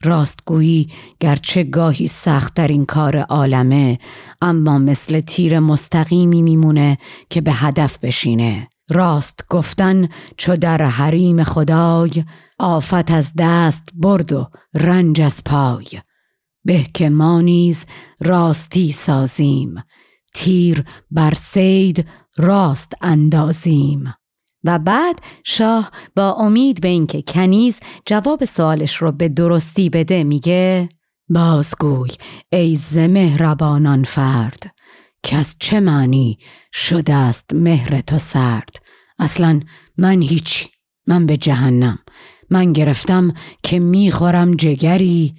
راستگویی 0.05 0.91
گرچه 1.21 1.65
گاهی 1.65 2.07
سخت 2.07 2.55
در 2.55 2.69
این 2.69 2.87
کار 2.87 3.17
عالمه 3.17 3.99
اما 4.43 4.79
مثل 4.79 5.21
تیر 5.21 5.59
مستقیمی 5.59 6.43
میمونه 6.43 6.99
که 7.31 7.41
به 7.41 7.53
هدف 7.53 7.99
بشینه. 7.99 8.69
راست 8.91 9.45
گفتن 9.49 10.09
چو 10.37 10.57
در 10.57 10.83
حریم 10.83 11.45
خدای 11.45 12.25
آفت 12.59 13.11
از 13.11 13.33
دست 13.39 13.89
برد 13.95 14.33
و 14.33 14.51
رنج 14.75 15.21
از 15.21 15.45
پای. 15.45 15.87
به 16.65 16.87
که 16.95 17.11
ما 17.11 17.41
نیز 17.41 17.85
راستی 18.21 18.93
سازیم 18.93 19.83
تیر 20.35 20.85
بر 21.11 21.35
سید 21.35 22.07
راست 22.37 22.93
اندازیم. 23.01 24.15
و 24.65 24.79
بعد 24.79 25.21
شاه 25.45 25.91
با 26.17 26.33
امید 26.33 26.81
به 26.81 26.89
اینکه 26.89 27.23
کنیز 27.23 27.81
جواب 28.07 28.45
سوالش 28.45 28.97
رو 28.97 29.13
به 29.13 29.29
درستی 29.29 29.91
بده 29.91 30.25
میگه 30.25 30.89
بازگوی 31.29 32.11
ای 32.53 32.77
زمهربانان 32.77 34.05
فرد. 34.05 34.78
که 35.29 35.37
از 35.37 35.57
چه 35.59 35.81
معنی 35.81 36.39
شده 36.73 37.15
است 37.15 37.55
مهر 37.55 38.01
تو 38.01 38.19
سرد؟ 38.19 38.77
اصلا 39.19 39.61
من 39.99 40.23
هیچی 40.23 40.67
من 41.07 41.27
به 41.27 41.37
جهنم. 41.37 41.99
من 42.51 42.73
گرفتم 42.73 43.35
که 43.63 43.79
می‌خورم 43.79 44.55
جگری 44.55 45.35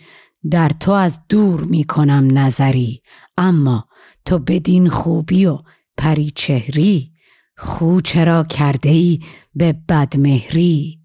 در 0.51 0.69
تو 0.69 0.91
از 0.91 1.19
دور 1.29 1.63
می‌کنم 1.63 2.37
نظری. 2.37 3.01
اما 3.37 3.87
تو 4.25 4.39
بدین 4.39 4.89
خوبی 4.89 5.45
و 5.45 5.59
پری 5.97 6.31
چهری 6.35 7.11
خو 7.57 8.01
چرا 8.01 8.43
کرده 8.43 8.89
ای 8.89 9.19
به 9.55 9.73
بدمهری 9.89 10.99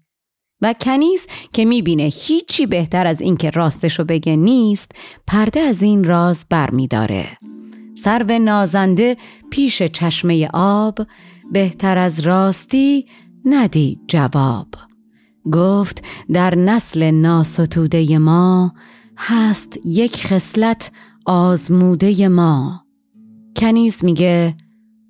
و 0.61 0.73
کنیز 0.81 1.27
که 1.53 1.65
می‌بینه 1.65 2.03
هیچی 2.03 2.65
بهتر 2.65 3.07
از 3.07 3.21
اینکه 3.21 3.49
راستشو 3.49 4.03
بگه 4.03 4.35
نیست 4.35 4.91
پرده 5.27 5.59
از 5.59 5.81
این 5.81 6.03
راز 6.03 6.45
بر 6.49 6.69
میداره 6.69 7.37
سرو 8.03 8.39
نازنده 8.39 9.17
پیش 9.49 9.83
چشمه 9.83 10.49
آب 10.53 10.99
بهتر 11.51 11.97
از 11.97 12.19
راستی 12.19 13.05
ندی 13.45 13.99
جواب. 14.07 14.67
گفت 15.51 16.03
در 16.33 16.55
نسل 16.55 17.11
ناستوده 17.11 18.17
ما 18.17 18.73
هست 19.17 19.79
یک 19.85 20.27
خصلت 20.27 20.91
آزموده 21.25 22.27
ما. 22.27 22.85
کنیز 23.55 24.05
میگه 24.05 24.57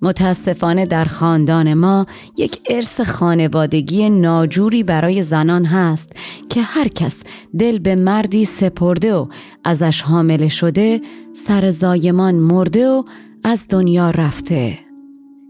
متاسفانه 0.02 0.86
در 0.86 1.04
خاندان 1.04 1.74
ما 1.74 2.06
یک 2.36 2.60
ارث 2.70 3.00
خانوادگی 3.00 4.10
ناجوری 4.10 4.82
برای 4.82 5.22
زنان 5.22 5.64
هست 5.64 6.12
که 6.48 6.62
هر 6.62 6.88
کس 6.88 7.22
دل 7.58 7.78
به 7.78 7.94
مردی 7.94 8.44
سپرده 8.44 9.14
و 9.14 9.26
ازش 9.64 10.02
حامله 10.02 10.48
شده 10.48 11.00
سر 11.34 11.70
زایمان 11.70 12.34
مرده 12.34 12.88
و 12.88 13.02
از 13.44 13.66
دنیا 13.68 14.10
رفته. 14.10 14.78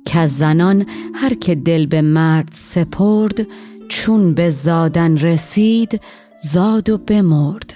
که 0.05 0.27
زنان 0.27 0.87
هر 1.15 1.35
که 1.35 1.55
دل 1.55 1.87
به 1.87 2.03
مرد 2.03 2.49
سپرد 2.53 3.47
چون 3.89 4.35
به 4.35 4.51
زادن 4.51 5.17
رسید 5.17 6.01
زاد 6.53 6.91
و 6.91 6.99
بمرد. 6.99 7.75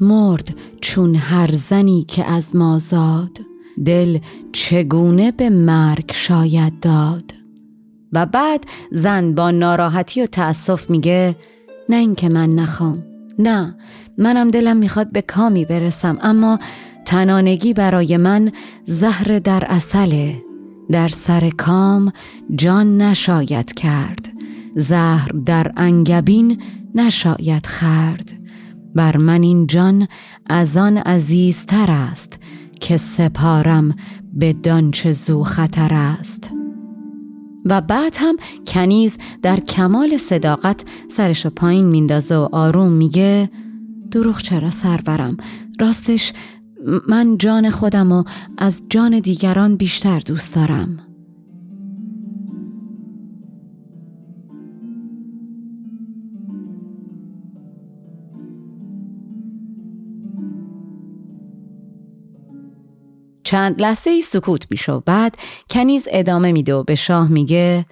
مرد 0.00 0.56
چون 0.80 1.14
هر 1.14 1.52
زنی 1.52 2.04
که 2.08 2.24
از 2.24 2.56
ما 2.56 2.78
زاد. 2.78 3.55
دل 3.84 4.18
چگونه 4.52 5.32
به 5.32 5.50
مرگ 5.50 6.12
شاید 6.12 6.80
داد؟ 6.80 7.34
و 8.12 8.26
بعد 8.26 8.64
زن 8.90 9.34
با 9.34 9.50
ناراحتی 9.50 10.22
و 10.22 10.26
تأسف 10.26 10.90
میگه 10.90 11.36
نه 11.88 11.96
اینکه 11.96 12.28
من 12.28 12.50
نخوام 12.50 13.04
نه 13.38 13.74
منم 14.18 14.50
دلم 14.50 14.76
می‌خواد 14.76 15.12
به 15.12 15.22
کامی 15.22 15.64
برسم 15.64 16.18
اما 16.20 16.58
تنانگی 17.04 17.72
برای 17.74 18.16
من 18.16 18.52
زهر 18.84 19.38
در 19.38 19.64
اصله 19.68 20.42
در 20.90 21.08
سر 21.08 21.50
کام 21.50 22.12
جان 22.54 23.02
نشاید 23.02 23.72
کرد 23.72 24.28
زهر 24.76 25.28
در 25.46 25.72
انگبین 25.76 26.62
نشاید 26.94 27.66
خرد. 27.66 28.32
بر 28.94 29.16
من 29.16 29.42
این 29.42 29.66
جان 29.66 30.08
از 30.46 30.76
آن 30.76 30.96
عزیزتر 30.96 31.90
است 31.90 32.38
که 32.80 32.96
سپارم 32.96 33.96
به 34.32 34.52
دانچه 34.52 35.12
زو 35.12 35.42
خطر 35.42 35.94
است. 35.94 36.50
و 37.64 37.80
بعد 37.80 38.16
هم 38.18 38.36
کنیز 38.66 39.18
در 39.42 39.60
کمال 39.60 40.16
صداقت 40.16 40.84
سرش 41.08 41.46
پایین 41.46 41.86
میندازه 41.86 42.36
و 42.36 42.48
آروم 42.52 42.92
میگه 42.92 43.50
دروغ 44.10 44.38
چرا 44.38 44.70
سرورم؟ 44.70 45.36
راستش 45.80 46.32
من 47.08 47.38
جان 47.38 47.70
خودم 47.70 48.12
و 48.12 48.24
از 48.58 48.82
جان 48.90 49.20
دیگران 49.20 49.76
بیشتر 49.76 50.18
دوست 50.18 50.54
دارم. 50.54 50.98
چند 63.46 63.82
لحظه 63.82 64.10
ای 64.10 64.20
سکوت 64.20 64.66
میشه 64.70 64.92
و 64.92 65.00
بعد 65.00 65.36
کنیز 65.70 66.08
ادامه 66.10 66.52
میده 66.52 66.74
و 66.74 66.84
به 66.84 66.94
شاه 66.94 67.28
میگه 67.28 67.86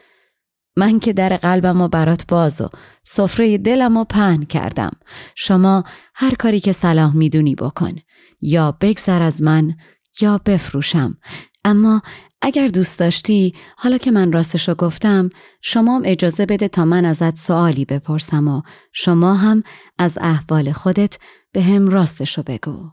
من 0.76 0.98
که 0.98 1.12
در 1.12 1.36
قلبم 1.36 1.80
و 1.80 1.88
برات 1.88 2.26
باز 2.26 2.60
و 2.60 2.68
سفره 3.02 3.58
دلم 3.58 3.96
و 3.96 4.04
پهن 4.04 4.42
کردم. 4.44 4.90
شما 5.34 5.84
هر 6.14 6.34
کاری 6.34 6.60
که 6.60 6.72
صلاح 6.72 7.16
می‌دونی 7.16 7.54
بکن. 7.54 7.92
یا 8.40 8.76
بگذر 8.80 9.22
از 9.22 9.42
من 9.42 9.74
یا 10.20 10.40
بفروشم. 10.46 11.18
اما 11.64 12.02
اگر 12.42 12.68
دوست 12.68 12.98
داشتی 12.98 13.54
حالا 13.76 13.98
که 13.98 14.10
من 14.10 14.32
راستشو 14.32 14.74
گفتم 14.74 15.30
شما 15.62 15.96
هم 15.96 16.02
اجازه 16.04 16.46
بده 16.46 16.68
تا 16.68 16.84
من 16.84 17.04
ازت 17.04 17.36
سوالی 17.36 17.84
بپرسم 17.84 18.48
و 18.48 18.62
شما 18.92 19.34
هم 19.34 19.62
از 19.98 20.18
احوال 20.20 20.72
خودت 20.72 21.18
به 21.52 21.62
هم 21.62 21.88
راستشو 21.88 22.42
بگو. 22.42 22.90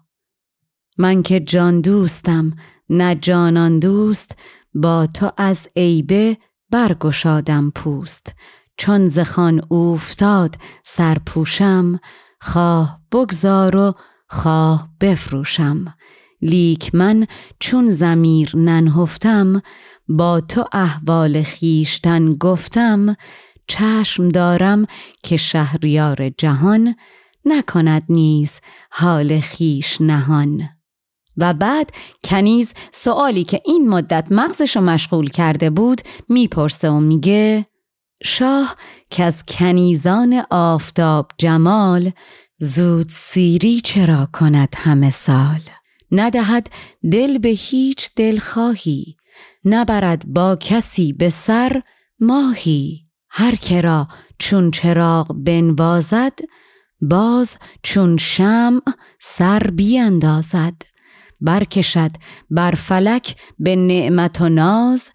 من 1.02 1.24
که 1.24 1.40
جان 1.40 1.82
دوستم 1.82 2.54
نه 2.90 3.16
جانان 3.16 3.80
دوست 3.80 4.36
با 4.74 5.08
تو 5.08 5.32
از 5.38 5.68
عیبه 5.76 6.38
برگشادم 6.72 7.72
پوست. 7.76 8.36
چون 8.78 9.08
زخان 9.08 9.62
اوفتاد 9.70 10.56
سرپوشم 10.84 12.00
خواه 12.42 13.00
بگذار 13.12 13.76
و 13.76 13.94
خواه 14.28 14.90
بفروشم. 15.02 15.94
لیک 16.42 16.96
من 16.96 17.28
چون 17.60 17.88
زمیر 17.88 18.58
ننهفتم 18.58 19.62
با 20.08 20.42
تو 20.42 20.66
احوال 20.72 21.44
خیشتن 21.44 22.34
گفتم 22.34 23.16
چشم 23.68 24.30
دارم 24.30 24.86
که 25.24 25.38
شهریار 25.38 26.30
جهان 26.30 26.96
نکند 27.46 28.04
نیز 28.10 28.60
حال 28.92 29.40
خیش 29.40 30.02
نهان. 30.02 30.70
و 31.42 31.54
بعد 31.54 31.92
کنیز 32.24 32.74
سوالی 32.92 33.44
که 33.44 33.62
این 33.66 33.90
مدت 33.90 34.28
مغزش 34.32 34.76
رو 34.76 34.82
مشغول 34.82 35.30
کرده 35.30 35.70
بود 35.70 36.02
می‌پرسه 36.30 36.90
و 36.90 37.00
میگه 37.00 37.66
شاه 38.24 38.76
که 39.10 39.24
از 39.24 39.44
کنیزان 39.48 40.44
آفتاب 40.50 41.32
جمال 41.38 42.12
زود 42.58 43.10
سیری 43.10 43.82
چرا 43.82 44.28
کند 44.34 44.74
همه 44.78 45.10
سال؟ 45.10 45.62
ندهد 46.12 46.70
دل 47.12 47.38
به 47.38 47.50
هیچ 47.50 48.10
دلخواهی 48.16 49.16
نبرد 49.66 50.24
با 50.28 50.56
کسی 50.56 51.14
به 51.14 51.30
سر 51.30 51.82
ماهی. 52.20 53.06
هر 53.30 53.56
کرا 53.56 54.08
چون 54.40 54.72
چراغ 54.72 55.34
بنوازد 55.34 56.40
باز 57.02 57.58
چون 57.84 58.18
شمع 58.18 58.82
سر 59.20 59.60
بیاندازد 59.60 60.91
برکشد 61.42 62.12
بر 62.50 62.72
فلک 62.72 63.36
به 63.60 63.76
نعمت 63.76 64.42
و 64.42 64.50
ناز 64.50 65.10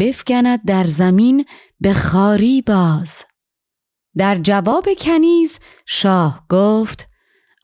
بفکند 0.00 0.60
در 0.66 0.84
زمین 0.84 1.44
به 1.80 1.92
خاری 1.92 2.62
باز. 2.62 3.24
در 4.16 4.38
جواب 4.38 4.88
کنیز 5.00 5.58
شاه 5.86 6.46
گفت 6.48 7.08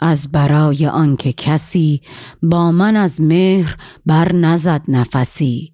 از 0.00 0.32
برای 0.32 0.86
آنکه 0.86 1.32
کسی 1.32 2.00
با 2.42 2.72
من 2.72 2.96
از 2.96 3.20
مهر 3.20 3.76
بر 4.06 4.32
نزد 4.32 4.82
نفسی. 4.88 5.72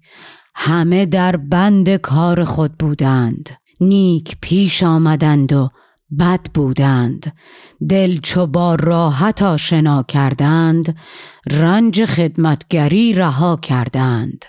همه 0.55 1.05
در 1.05 1.37
بند 1.37 1.95
کار 1.95 2.43
خود 2.43 2.77
بودند 2.77 3.49
نیک 3.81 4.37
پیش 4.41 4.83
آمدند 4.83 5.53
و 5.53 5.69
بد 6.19 6.45
بودند. 6.53 7.33
دل 7.89 8.17
چو 8.17 8.47
با 8.47 8.75
راحت 8.75 9.41
آشنا 9.41 10.03
کردند 10.03 10.97
رنج 11.51 12.05
خدمتگری 12.05 13.13
رها 13.13 13.59
کردند. 13.61 14.45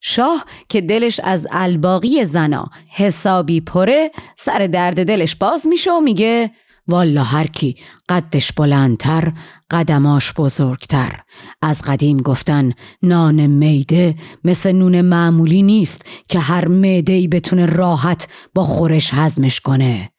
شاه 0.00 0.44
که 0.68 0.80
دلش 0.80 1.20
از 1.20 1.46
الباقی 1.50 2.24
زنا 2.24 2.70
حسابی 2.88 3.60
پره 3.60 4.10
سر 4.36 4.58
درد 4.58 5.06
دلش 5.06 5.36
باز 5.36 5.66
میشه 5.66 5.92
و 5.92 6.00
میگه 6.00 6.50
والا 6.88 7.24
هر 7.24 7.46
کی 7.46 7.76
قدش 8.08 8.52
بلندتر 8.52 9.32
قدماش 9.70 10.32
بزرگتر. 10.32 11.20
از 11.62 11.82
قدیم 11.82 12.16
گفتن 12.16 12.72
نان 13.02 13.46
میده 13.46 14.14
مثل 14.44 14.72
نون 14.72 15.00
معمولی 15.00 15.62
نیست 15.62 16.02
که 16.28 16.38
هر 16.38 16.68
میده 16.68 17.28
بتونه 17.28 17.66
راحت 17.66 18.28
با 18.54 18.64
خورش 18.64 19.10
هضمش 19.14 19.60
کنه. 19.60 20.13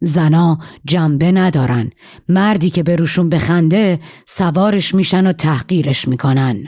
زنا 0.00 0.58
جنبه 0.84 1.32
ندارن. 1.32 1.90
مردی 2.28 2.70
که 2.70 2.82
به 2.82 2.96
روشون 2.96 3.28
بخنده 3.28 3.98
سوارش 4.26 4.94
میشن 4.94 5.26
و 5.26 5.32
تحقیرش 5.32 6.08
می‌کنن. 6.08 6.64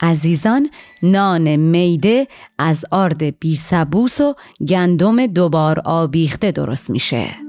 عزیزان 0.00 0.70
نان 1.02 1.56
میده 1.56 2.26
از 2.58 2.84
آرد 2.90 3.38
بیسبوس 3.38 4.20
و 4.20 4.34
گندم 4.68 5.26
دوبار 5.26 5.80
آبیخته 5.80 6.52
درست 6.52 6.90
میشه. 6.90 7.45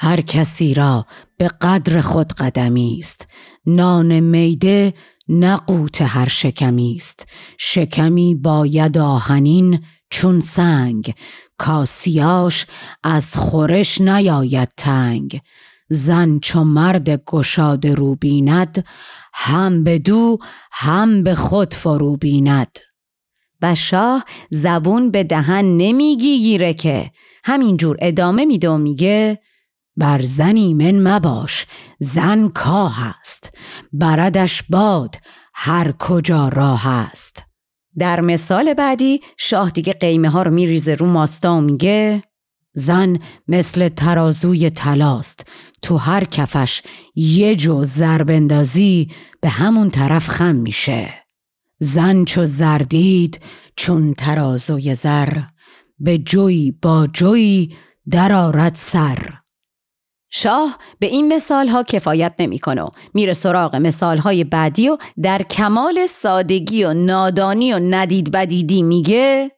هر 0.00 0.20
کسی 0.20 0.74
را 0.74 1.06
به 1.38 1.48
قدر 1.48 2.00
خود 2.00 2.32
قدمی 2.32 2.96
است. 2.98 3.28
نان 3.66 4.20
میده 4.20 4.94
نقوت 5.28 6.02
هر 6.02 6.28
شکمی 6.28 6.94
است. 6.96 7.26
شکمی 7.58 8.34
باید 8.34 8.98
آهنین 8.98 9.84
چون 10.10 10.40
سنگ. 10.40 11.14
کاسیاش 11.58 12.66
از 13.02 13.36
خورش 13.36 14.00
نیاید 14.00 14.68
تنگ. 14.76 15.40
زن 15.90 16.38
چو 16.38 16.64
مرد 16.64 17.24
گشاد 17.24 17.86
رو 17.86 18.14
بیند 18.14 18.84
هم 19.34 19.84
به 19.84 19.98
دو 19.98 20.38
هم 20.72 21.22
به 21.22 21.34
خود 21.34 21.74
فرو 21.74 22.16
بیند. 22.16 22.78
و 23.62 23.74
شاه 23.74 24.24
زبون 24.50 25.10
به 25.10 25.24
دهن 25.24 25.64
نمی‌گیره 25.64 26.74
که 26.74 27.10
همینجور 27.44 27.96
ادامه 28.00 28.44
میده 28.44 28.70
و 28.70 28.78
میگه 28.78 29.38
بر 29.98 30.22
زنی 30.22 30.74
من 30.74 31.08
مباش 31.08 31.66
زن 31.98 32.48
کاه 32.48 32.98
است. 33.20 33.58
بردش 33.92 34.62
باد 34.62 35.16
هر 35.54 35.92
کجا 35.92 36.48
راه 36.48 36.88
است. 36.88 37.44
در 37.98 38.20
مثال 38.20 38.74
بعدی 38.74 39.20
شاه 39.36 39.70
دیگه 39.70 39.92
قیمه 39.92 40.28
ها 40.28 40.42
رو 40.42 40.50
میریزه 40.50 40.94
رو 40.94 41.06
ماستا 41.06 41.56
و 41.56 41.60
میگه 41.60 42.22
زن 42.74 43.18
مثل 43.48 43.88
ترازوی 43.88 44.70
تلاست 44.70 45.46
تو 45.82 45.96
هر 45.96 46.24
کفش 46.24 46.82
یه 47.14 47.56
جو 47.56 47.84
زربندازی 47.84 49.10
به 49.40 49.48
همون 49.48 49.90
طرف 49.90 50.28
خم 50.28 50.54
میشه. 50.54 51.14
زن 51.78 52.24
چو 52.24 52.44
زردید 52.44 53.40
چون 53.76 54.14
ترازوی 54.14 54.94
زر 54.94 55.42
به 55.98 56.18
جوی 56.18 56.70
با 56.70 57.06
جوی 57.06 57.76
درآرد 58.10 58.74
سر. 58.74 59.38
شاه 60.30 60.78
به 60.98 61.06
این 61.06 61.34
مثال 61.34 61.68
ها 61.68 61.82
کفایت 61.82 62.34
نمی‌کنه. 62.38 62.82
و 62.82 62.88
میره 63.14 63.32
سراغ 63.32 63.76
مثال 63.76 64.18
های 64.18 64.44
بعدی 64.44 64.88
و 64.88 64.96
در 65.22 65.42
کمال 65.42 66.06
سادگی 66.06 66.84
و 66.84 66.94
نادانی 66.94 67.72
و 67.72 67.78
ندید 67.78 68.30
بدیدی 68.30 68.82
میگه 68.82 69.50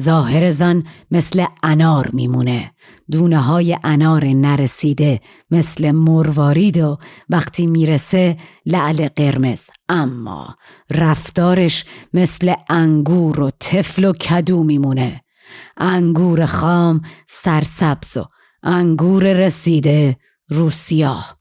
ظاهر 0.00 0.50
زن 0.50 0.82
مثل 1.10 1.44
انار 1.62 2.10
میمونه. 2.12 2.72
دونه 3.10 3.38
های 3.38 3.78
انار 3.84 4.24
نرسیده 4.24 5.20
مثل 5.50 5.90
مروارید 5.90 6.78
و 6.78 6.98
وقتی 7.28 7.66
می‌رسه 7.66 8.36
لعل 8.66 9.08
قرمز. 9.08 9.70
اما 9.88 10.56
رفتارش 10.90 11.84
مثل 12.14 12.54
انگور 12.68 13.40
و 13.40 13.50
تفل 13.60 14.04
و 14.04 14.12
کدو 14.12 14.62
میمونه. 14.62 15.24
انگور 15.76 16.46
خام 16.46 17.00
سرسبز 17.26 18.16
و 18.16 18.24
انگور 18.64 19.32
رسیده 19.32 20.16
رو 20.48 20.70
سیاه. 20.70 21.38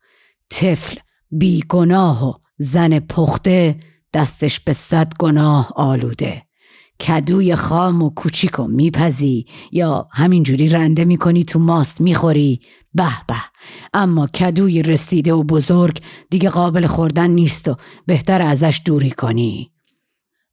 طفل 0.49 0.97
بیگناه 1.31 2.29
و 2.29 2.33
زن 2.57 2.99
پخته 2.99 3.75
دستش 4.13 4.59
به 4.59 4.73
صد 4.73 5.13
گناه 5.19 5.73
آلوده. 5.75 6.43
کدوی 7.07 7.55
خام 7.55 8.01
و 8.01 8.09
کوچیک 8.09 8.59
و 8.59 8.67
میپزی 8.67 9.45
یا 9.71 10.07
همینجوری 10.11 10.69
رنده 10.69 11.05
می‌کنی 11.05 11.43
تو 11.43 11.59
ماست 11.59 12.01
می‌خوری؟ 12.01 12.61
به 12.93 13.09
به. 13.27 13.35
اما 13.93 14.27
کدوی 14.27 14.83
رسیده 14.83 15.33
و 15.33 15.43
بزرگ 15.43 16.01
دیگه 16.29 16.49
قابل 16.49 16.87
خوردن 16.87 17.29
نیست 17.29 17.67
و 17.67 17.75
بهتر 18.05 18.41
ازش 18.41 18.81
دوری 18.85 19.11
کنی. 19.11 19.71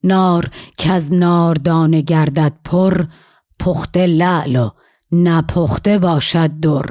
نار 0.05 0.51
که 0.77 0.93
از 0.93 1.13
ناردانه 1.13 2.01
گردد 2.01 2.53
پر 2.65 3.05
پخته 3.59 4.07
لعل 4.07 4.57
و 4.57 4.71
نپخته 5.13 5.99
باشد 5.99 6.61
در. 6.61 6.87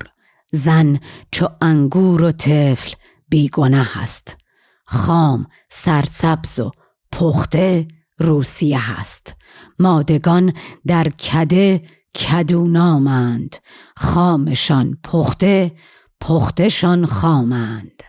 زن 0.54 1.00
چو 1.32 1.48
انگور 1.62 2.24
و 2.24 2.32
طفل 2.32 2.94
بیگنه 3.30 3.84
هست 3.84 4.38
خام 4.86 5.48
سرسبز 5.70 6.60
و 6.60 6.72
پخته 7.12 7.88
روسیه 8.18 8.92
هست 8.92 9.36
مادگان 9.80 10.54
در 10.88 11.10
کده 11.10 11.84
کدو 12.16 12.68
نامند 12.68 13.56
خامشان 13.96 14.98
پخته 15.04 15.72
پختشان 16.22 17.06
خامند. 17.06 18.04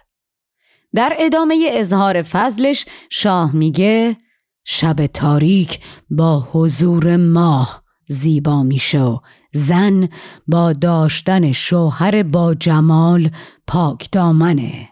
در 0.95 1.17
ادامه 1.19 1.69
اظهار 1.73 2.23
فضلش 2.23 2.87
شاه 3.11 3.57
میگه 3.57 4.17
شب 4.65 5.07
تاریک 5.07 5.81
با 6.11 6.49
حضور 6.53 7.17
ماه 7.17 7.83
زیبا 8.07 8.63
میشه 8.63 9.01
و 9.01 9.19
زن 9.53 10.09
با 10.47 10.73
داشتن 10.73 11.53
شوهر 11.53 12.23
با 12.23 12.55
جمال 12.55 13.31
پاک 13.67 14.09
دامنه. 14.13 14.89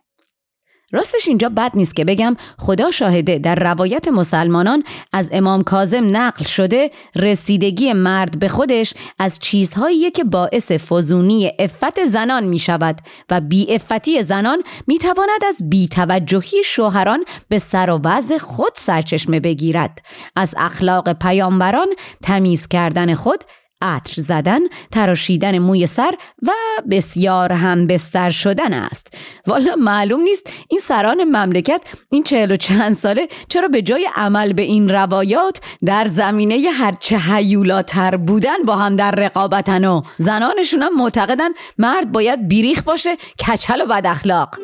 راستش 0.93 1.29
اینجا 1.29 1.49
بد 1.49 1.73
نیست 1.75 1.97
که 1.97 2.05
بگم 2.05 2.37
خدا 2.59 2.91
شاهده 2.91 3.39
در 3.39 3.55
روایت 3.55 4.09
مسلمانان 4.09 4.85
از 5.13 5.31
امام 5.33 5.63
کازم 5.63 6.17
نقل 6.17 6.45
شده 6.45 6.91
رسیدگی 7.17 7.93
مرد 7.93 8.39
به 8.39 8.49
خودش 8.49 8.95
از 9.19 9.39
چیزهایی 9.39 10.11
که 10.11 10.25
باعث 10.25 10.73
فزونی 10.73 11.53
افت 11.59 12.05
زنان 12.05 12.45
می 12.45 12.59
شود 12.59 12.99
و 13.31 13.41
بی 13.41 13.75
افتی 13.75 14.23
زنان 14.23 14.63
می 14.87 14.99
تواند 14.99 15.45
از 15.49 15.71
بی 15.71 15.89
توجهی 15.89 16.65
شوهران 16.65 17.25
به 17.49 17.59
سر 17.59 17.91
و 17.91 18.01
وضع 18.05 18.39
خود 18.39 18.73
سرچشمه 18.77 19.41
بگیرد. 19.41 19.99
از 20.37 20.55
اخلاق 20.59 21.13
پیامبران 21.13 21.89
تمیز 22.23 22.69
کردن 22.69 23.15
خود 23.15 23.45
عطر 23.83 24.23
زدن، 24.23 24.61
تراشیدن 24.93 25.59
موی 25.59 25.87
سر 25.87 26.15
و 26.43 26.51
بسیار 26.91 27.53
هم 27.53 27.87
بستر 27.87 28.31
شدن 28.31 28.73
است. 28.73 29.15
والا 29.47 29.77
معلوم 29.77 30.21
نیست 30.21 30.51
این 30.69 30.81
سران 30.81 31.25
مملکت 31.25 31.83
این 32.11 32.23
چهل 32.23 32.53
و 32.53 32.57
چند 32.57 32.93
ساله 32.93 33.29
چرا 33.49 33.69
به 33.69 33.83
جای 33.83 34.09
عمل 34.17 34.53
به 34.53 34.63
این 34.63 34.89
روایات 34.89 35.61
در 35.85 36.05
زمینه 36.05 36.71
هرچه 36.71 37.17
حیولاتر 37.17 38.17
بودن 38.17 38.63
با 38.67 38.77
هم 38.77 38.97
در 38.97 39.11
رقابتن 39.11 39.85
و 39.85 40.03
زنانشون 40.17 40.83
هم 40.83 40.97
معتقدن 40.97 41.51
مرد 41.79 42.13
باید 42.13 42.49
بیریخ 42.49 42.83
باشه 42.83 43.17
کچل 43.17 43.81
و 43.81 43.87
بد 43.87 44.07
اخلاق. 44.07 44.59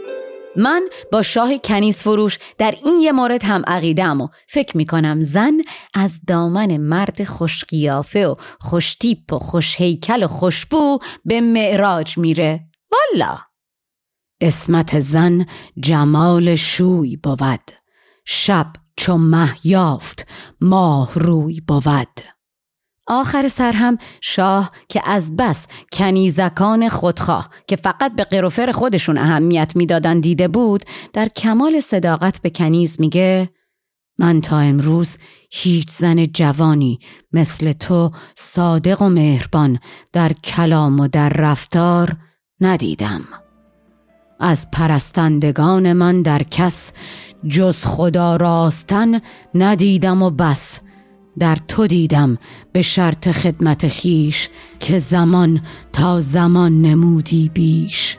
من 0.57 0.89
با 1.13 1.23
شاه 1.23 1.59
کنیز 1.59 1.97
فروش 1.97 2.39
در 2.59 2.75
این 2.85 3.01
یه 3.01 3.13
مورد 3.13 3.45
هم 3.45 3.63
عقیدم 3.67 4.21
و 4.21 4.29
فکر 4.49 4.77
می‌کنم 4.77 5.21
زن 5.21 5.53
از 5.95 6.21
دامن 6.27 6.77
مرد 6.77 7.25
خوشقیافه 7.25 8.27
و 8.27 8.35
خوشتیپ 8.61 9.33
و 9.33 9.39
خوشهیکل 9.39 10.23
و 10.23 10.29
خوشبو 10.29 10.99
به 11.25 11.41
معراج 11.41 12.19
میره. 12.19 12.61
والا! 12.93 13.39
اسمت 14.41 15.01
زن 15.01 15.47
جمال 15.81 16.55
شوی 16.55 17.17
بود. 17.17 17.71
شب 18.25 18.73
چو 18.97 19.17
مه 19.17 19.57
یافت 19.65 20.27
ماه 20.61 21.11
روی 21.15 21.61
بود. 21.61 22.34
آخر 23.07 23.49
سر 23.49 23.73
هم 23.73 23.99
شاه 24.21 24.71
که 24.89 25.03
از 25.05 25.37
بس 25.37 25.67
کنیزکان 25.93 26.89
خودخواه 26.89 27.49
که 27.67 27.77
فقط 27.77 28.17
به 28.17 28.25
قروفر 28.25 28.73
خودشون 28.73 29.19
اهمیت 29.19 29.77
می‌دادن 29.77 30.21
دیده 30.21 30.49
بود 30.49 30.85
در 31.13 31.29
کمال 31.29 31.81
صداقت 31.81 32.43
به 32.43 32.51
کنیز 32.51 33.01
میگه 33.01 33.51
من 34.19 34.41
تا 34.41 34.59
امروز 34.59 35.17
هیچ 35.51 35.91
زن 35.91 36.25
جوانی 36.25 36.99
مثل 37.33 37.73
تو 37.73 38.11
صادق 38.37 39.03
و 39.03 39.09
مهربان 39.09 39.79
در 40.13 40.33
کلام 40.33 41.01
و 41.01 41.09
در 41.09 41.29
رفتار 41.29 42.17
ندیدم. 42.61 43.21
از 44.41 44.71
پرستندگان 44.71 45.93
من 45.93 46.23
در 46.23 46.43
کس 46.43 46.93
جز 47.49 47.85
خدا 47.85 48.37
راستن 48.37 49.21
ندیدم 49.55 50.23
و 50.23 50.31
بس 50.31 50.81
در 51.39 51.59
تو 51.69 51.87
دیدم 51.87 52.39
به 52.73 52.83
شرط 52.83 53.31
خدمت 53.31 53.89
خیش 53.89 54.49
که 54.81 54.99
زمان 54.99 55.61
تا 55.93 56.21
زمان 56.21 56.83
نمودی 56.83 57.51
بیش. 57.55 58.17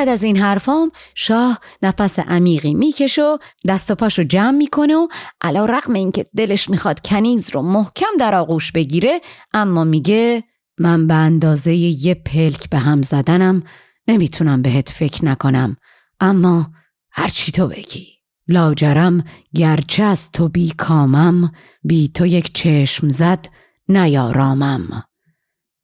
بعد 0.00 0.08
از 0.08 0.22
این 0.22 0.36
حرفام 0.36 0.92
شاه 1.14 1.58
نفس 1.82 2.18
عمیقی 2.18 2.74
می‌کشه 2.74 3.22
و 3.22 3.38
دست 3.68 3.90
و 3.90 3.94
پاشو 3.94 4.22
جمع 4.22 4.56
می‌کنه 4.56 4.94
و 4.94 5.08
علا 5.40 5.64
رقم 5.64 5.92
اینکه 5.92 6.26
دلش 6.36 6.70
می‌خواد 6.70 7.00
کنیز 7.00 7.50
رو 7.54 7.62
محکم 7.62 8.06
در 8.20 8.34
آغوش 8.34 8.72
بگیره 8.72 9.20
اما 9.52 9.84
میگه 9.84 10.44
من 10.78 11.06
به 11.06 11.14
اندازه 11.14 11.74
یه 11.74 12.14
پلک 12.14 12.70
به 12.70 12.78
هم 12.78 13.02
زدنم 13.02 13.62
نمی‌تونم 14.08 14.62
بهت 14.62 14.88
فکر 14.88 15.24
نکنم. 15.24 15.76
اما 16.20 16.70
هرچی 17.10 17.52
تو 17.52 17.66
بگی. 17.66 18.06
لاجرم 18.48 19.24
گرچه 19.54 20.02
از 20.02 20.30
تو 20.30 20.48
بی 20.48 20.72
کامم 20.78 21.52
بی 21.82 22.08
تو 22.08 22.26
یک 22.26 22.54
چشم 22.54 23.08
زد 23.08 23.48
نیارامم. 23.88 25.02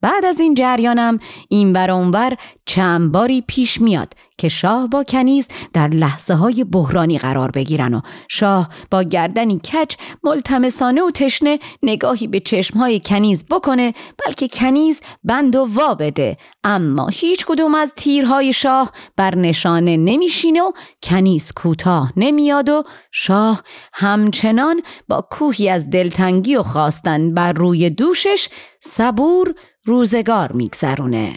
بعد 0.01 0.25
از 0.25 0.39
این 0.39 0.53
جریانم 0.53 1.19
این 1.49 1.73
بر 1.73 1.91
اونور 1.91 2.37
چند 2.65 3.11
باری 3.11 3.41
پیش 3.41 3.81
میاد 3.81 4.13
که 4.37 4.49
شاه 4.49 4.87
با 4.87 5.03
کنیز 5.03 5.47
در 5.73 5.87
لحظه 5.87 6.33
های 6.33 6.63
بحرانی 6.63 7.17
قرار 7.17 7.51
بگیرن 7.51 7.93
و 7.93 8.01
شاه 8.29 8.67
با 8.91 9.03
گردنی 9.03 9.59
کج 9.59 9.95
ملتمسانه 10.23 11.01
و 11.01 11.11
تشنه 11.11 11.59
نگاهی 11.83 12.27
به 12.27 12.39
چشمهای 12.39 12.99
کنیز 12.99 13.45
بکنه 13.45 13.93
بلکه 14.25 14.47
کنیز 14.47 15.01
بند 15.23 15.55
و 15.55 15.65
وا 15.65 15.95
بده. 15.95 16.37
اما 16.63 17.07
هیچ 17.07 17.45
کدوم 17.45 17.75
از 17.75 17.93
تیرهای 17.95 18.53
شاه 18.53 18.91
بر 19.15 19.35
نشانه 19.35 19.97
نمیشینه 19.97 20.61
و 20.61 20.71
کنیز 21.03 21.51
کوتاه 21.55 22.13
نمیاد 22.17 22.69
و 22.69 22.83
شاه 23.11 23.63
همچنان 23.93 24.81
با 25.07 25.27
کوهی 25.31 25.69
از 25.69 25.89
دلتنگی 25.89 26.55
و 26.55 26.63
خواستن 26.63 27.33
بر 27.33 27.53
روی 27.53 27.89
دوشش 27.89 28.49
صبور 28.79 29.53
روزگار 29.87 30.51
میگذرونه. 30.51 31.33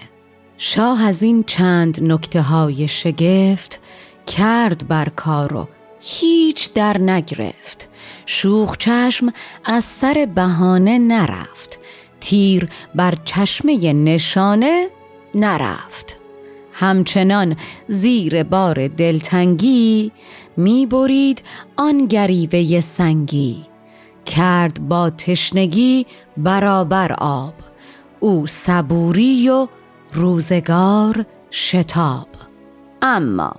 شاه 0.56 1.06
از 1.06 1.22
این 1.22 1.44
چند 1.44 2.12
نکته 2.12 2.42
های 2.42 2.88
شگفت 2.88 3.80
کرد 4.26 4.88
بر 4.88 5.08
کار 5.08 5.56
و 5.56 5.68
هیچ 6.00 6.72
در 6.72 6.98
نگرفت. 6.98 7.88
شوخ 8.26 8.76
چشم 8.76 9.32
از 9.64 9.84
سر 9.84 10.28
بهانه 10.34 10.98
نرفت. 10.98 11.80
تیر 12.20 12.68
بر 12.94 13.14
چشمه 13.24 13.92
نشانه 13.92 14.88
نرفت. 15.34 16.20
همچنان 16.72 17.56
زیر 17.88 18.42
بار 18.42 18.88
دلتنگی 18.88 20.12
می‌برید 20.56 21.42
آن 21.76 22.06
گریوه 22.06 22.80
سنگی. 22.80 23.66
کرد 24.26 24.88
با 24.88 25.10
تشنگی 25.10 26.06
برابر 26.36 27.12
آب. 27.12 27.69
او 28.20 28.46
صبوری 28.46 29.48
و 29.48 29.68
روزگار 30.12 31.24
شتاب. 31.50 32.28
اما 33.02 33.52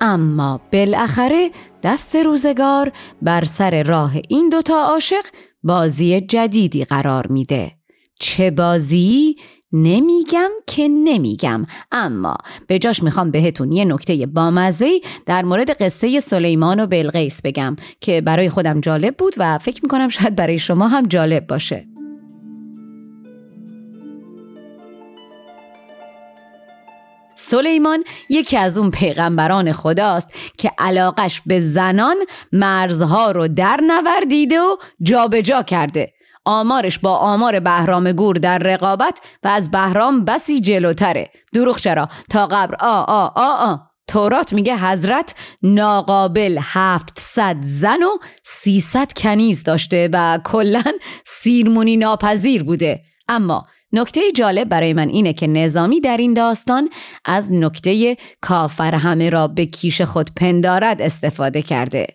اما 0.00 0.60
بالاخره 0.72 1.50
دست 1.82 2.16
روزگار 2.16 2.92
بر 3.22 3.44
سر 3.44 3.82
راه 3.82 4.12
این 4.28 4.48
دوتا 4.48 4.84
عاشق 4.84 5.24
بازی 5.62 6.20
جدیدی 6.20 6.84
قرار 6.84 7.26
میده. 7.26 7.72
چه 8.20 8.50
بازی؟ 8.50 9.36
نمیگم 9.72 10.50
که 10.66 10.88
نمیگم. 10.88 11.66
اما 11.92 12.36
به 12.66 12.78
جاش 12.78 13.02
می‌خوام 13.02 13.30
بهتون 13.30 13.72
یه 13.72 13.84
نکته 13.84 14.26
بامزه 14.26 15.00
در 15.26 15.44
مورد 15.44 15.70
قصه 15.70 16.20
سلیمان 16.20 16.80
و 16.80 16.86
بلقیس 16.86 17.42
بگم 17.42 17.76
که 18.00 18.20
برای 18.20 18.48
خودم 18.48 18.80
جالب 18.80 19.16
بود 19.16 19.34
و 19.38 19.58
فکر 19.58 19.80
می‌کنم 19.82 20.08
شاید 20.08 20.36
برای 20.36 20.58
شما 20.58 20.88
هم 20.88 21.06
جالب 21.06 21.46
باشه. 21.46 21.95
سلیمان 27.38 28.04
یکی 28.28 28.56
از 28.56 28.78
اون 28.78 28.90
پیغمبران 28.90 29.72
خداست 29.72 30.28
که 30.58 30.70
علاقش 30.78 31.42
به 31.46 31.60
زنان 31.60 32.16
مرزها 32.52 33.30
رو 33.30 33.48
در 33.48 33.80
نوردیده 33.86 34.60
و 34.60 34.76
جابجا 35.02 35.40
جا 35.40 35.62
کرده. 35.62 36.12
آمارش 36.44 36.98
با 36.98 37.16
آمار 37.16 37.60
بهرام 37.60 38.12
گور 38.12 38.36
در 38.36 38.58
رقابت 38.58 39.20
و 39.42 39.48
از 39.48 39.70
بهرام 39.70 40.24
بسی 40.24 40.60
جلوتره. 40.60 41.30
دروغ 41.54 41.78
چرا؟ 41.78 42.08
تا 42.30 42.46
قبر. 42.46 42.74
آ 42.74 43.00
آ 43.02 43.26
آ 43.26 43.72
آ. 43.72 43.76
تورات 44.08 44.52
میگه 44.52 44.76
حضرت 44.76 45.34
ناقابل 45.62 46.58
هفتصد 46.62 47.56
زن 47.60 48.02
و 48.02 48.18
سیصد 48.42 49.12
کنیز 49.12 49.64
داشته 49.64 50.08
و 50.12 50.38
کلا 50.44 50.82
سیرمونی 51.24 51.96
ناپذیر 51.96 52.64
بوده. 52.64 53.00
اما 53.28 53.66
نکته 53.96 54.20
جالب 54.34 54.68
برای 54.68 54.92
من 54.92 55.08
اینه 55.08 55.32
که 55.32 55.46
نظامی 55.46 56.00
در 56.00 56.16
این 56.16 56.34
داستان 56.34 56.90
از 57.24 57.52
نکته 57.52 58.16
کافر 58.40 58.94
همه 58.94 59.30
را 59.30 59.48
به 59.48 59.66
کیش 59.66 60.00
خود 60.00 60.30
پندارد 60.36 61.02
استفاده 61.02 61.62
کرده. 61.62 62.06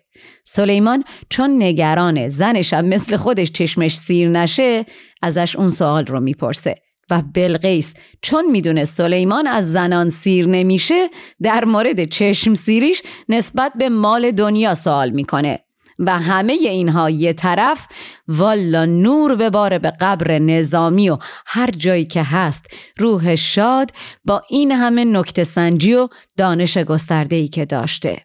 سلیمان 0.44 1.04
چون 1.28 1.62
نگران 1.62 2.28
زنشم 2.28 2.84
مثل 2.84 3.16
خودش 3.16 3.52
چشمش 3.52 3.96
سیر 3.96 4.28
نشه 4.28 4.86
ازش 5.22 5.56
اون 5.56 5.68
سوال 5.68 6.06
رو 6.06 6.20
می‌پرسه 6.20 6.74
و 7.10 7.22
بلقیس 7.34 7.94
چون 8.22 8.50
می‌دونه 8.50 8.84
سلیمان 8.84 9.46
از 9.46 9.72
زنان 9.72 10.10
سیر 10.10 10.46
نمیشه 10.46 11.08
در 11.42 11.64
مورد 11.64 12.04
چشم 12.04 12.54
سیریش 12.54 13.02
نسبت 13.28 13.72
به 13.78 13.88
مال 13.88 14.30
دنیا 14.30 14.74
سوال 14.74 15.10
می‌کنه. 15.10 15.58
و 16.06 16.18
همه 16.18 16.52
اینها 16.52 17.10
یه 17.10 17.32
طرف 17.32 17.86
والا 18.28 18.84
نور 18.84 19.36
بباره 19.36 19.78
به 19.78 19.90
قبر 19.90 20.38
نظامی 20.38 21.10
و 21.10 21.18
هر 21.46 21.70
جایی 21.70 22.04
که 22.04 22.22
هست 22.22 22.66
روح 22.98 23.34
شاد 23.34 23.90
با 24.24 24.42
این 24.48 24.72
همه 24.72 25.04
نکته 25.04 25.44
سنجی 25.44 25.94
و 25.94 26.08
دانش 26.36 26.78
گسترده 26.78 27.36
ای 27.36 27.48
که 27.48 27.64
داشته. 27.64 28.22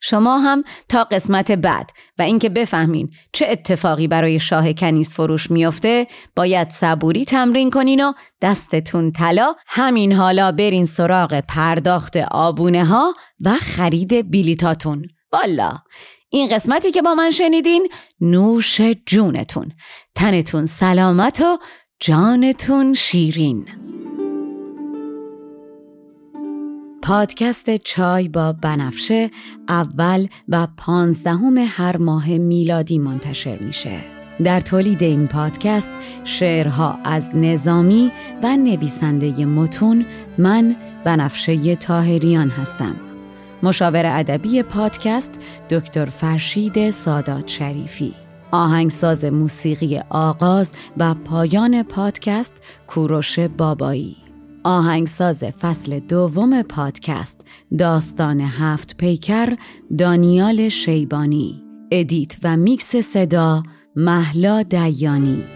شما 0.00 0.38
هم 0.38 0.64
تا 0.88 1.04
قسمت 1.04 1.52
بعد 1.52 1.90
و 2.18 2.22
اینکه 2.22 2.48
بفهمین 2.48 3.10
چه 3.32 3.46
اتفاقی 3.48 4.08
برای 4.08 4.40
شاه 4.40 4.72
کنیز 4.72 5.14
فروش 5.14 5.50
میافته 5.50 6.06
باید 6.36 6.70
صبوری 6.70 7.24
تمرین 7.24 7.70
کنین 7.70 8.04
و 8.04 8.12
دستتون 8.42 9.12
طلا. 9.12 9.54
همین 9.66 10.12
حالا 10.12 10.52
برین 10.52 10.84
سراغ 10.84 11.40
پرداخت 11.48 12.16
آبونه 12.16 12.84
ها 12.84 13.14
و 13.40 13.52
خرید 13.52 14.30
بیلیتاتون 14.30 15.08
والا! 15.32 15.78
این 16.28 16.48
قسمتی 16.48 16.90
که 16.90 17.02
با 17.02 17.14
من 17.14 17.30
شنیدین 17.30 17.88
نوش 18.20 18.80
جونتون. 19.06 19.72
تنتون 20.14 20.66
سلامت 20.66 21.40
و 21.40 21.58
جانتون 22.00 22.94
شیرین. 22.94 23.66
پادکست 27.02 27.76
چای 27.76 28.28
با 28.28 28.52
بنفشه 28.52 29.30
اول 29.68 30.26
و 30.48 30.68
پانزدهم 30.78 31.56
هر 31.58 31.96
ماه 31.96 32.28
میلادی 32.28 32.98
منتشر 32.98 33.58
میشه. 33.58 34.00
در 34.44 34.60
تولید 34.60 35.02
این 35.02 35.26
پادکست 35.26 35.90
شعرها 36.24 36.98
از 37.04 37.36
نظامی 37.36 38.12
و 38.42 38.56
نویسنده 38.56 39.44
متون 39.44 40.06
من 40.38 40.76
بنفشه 41.04 41.76
تاهریان 41.76 42.50
هستم. 42.50 43.05
مشاور 43.62 44.06
ادبی 44.06 44.62
پادکست 44.62 45.30
دکتر 45.70 46.06
فرشید 46.06 46.90
سادات 46.90 47.48
شریفی. 47.48 48.14
آهنگساز 48.50 49.24
موسیقی 49.24 49.98
آغاز 50.10 50.72
و 50.96 51.14
پایان 51.14 51.82
پادکست 51.82 52.52
کوروش 52.86 53.38
بابایی. 53.38 54.16
آهنگساز 54.64 55.44
فصل 55.44 55.98
دوم 55.98 56.62
پادکست 56.62 57.40
داستان 57.78 58.40
هفت 58.40 58.96
پیکر 58.96 59.56
دانیال 59.98 60.68
شیبانی. 60.68 61.62
ادیت 61.90 62.36
و 62.42 62.56
میکس 62.56 62.96
صدا 62.96 63.62
محلا 63.96 64.62
دیانی. 64.62 65.55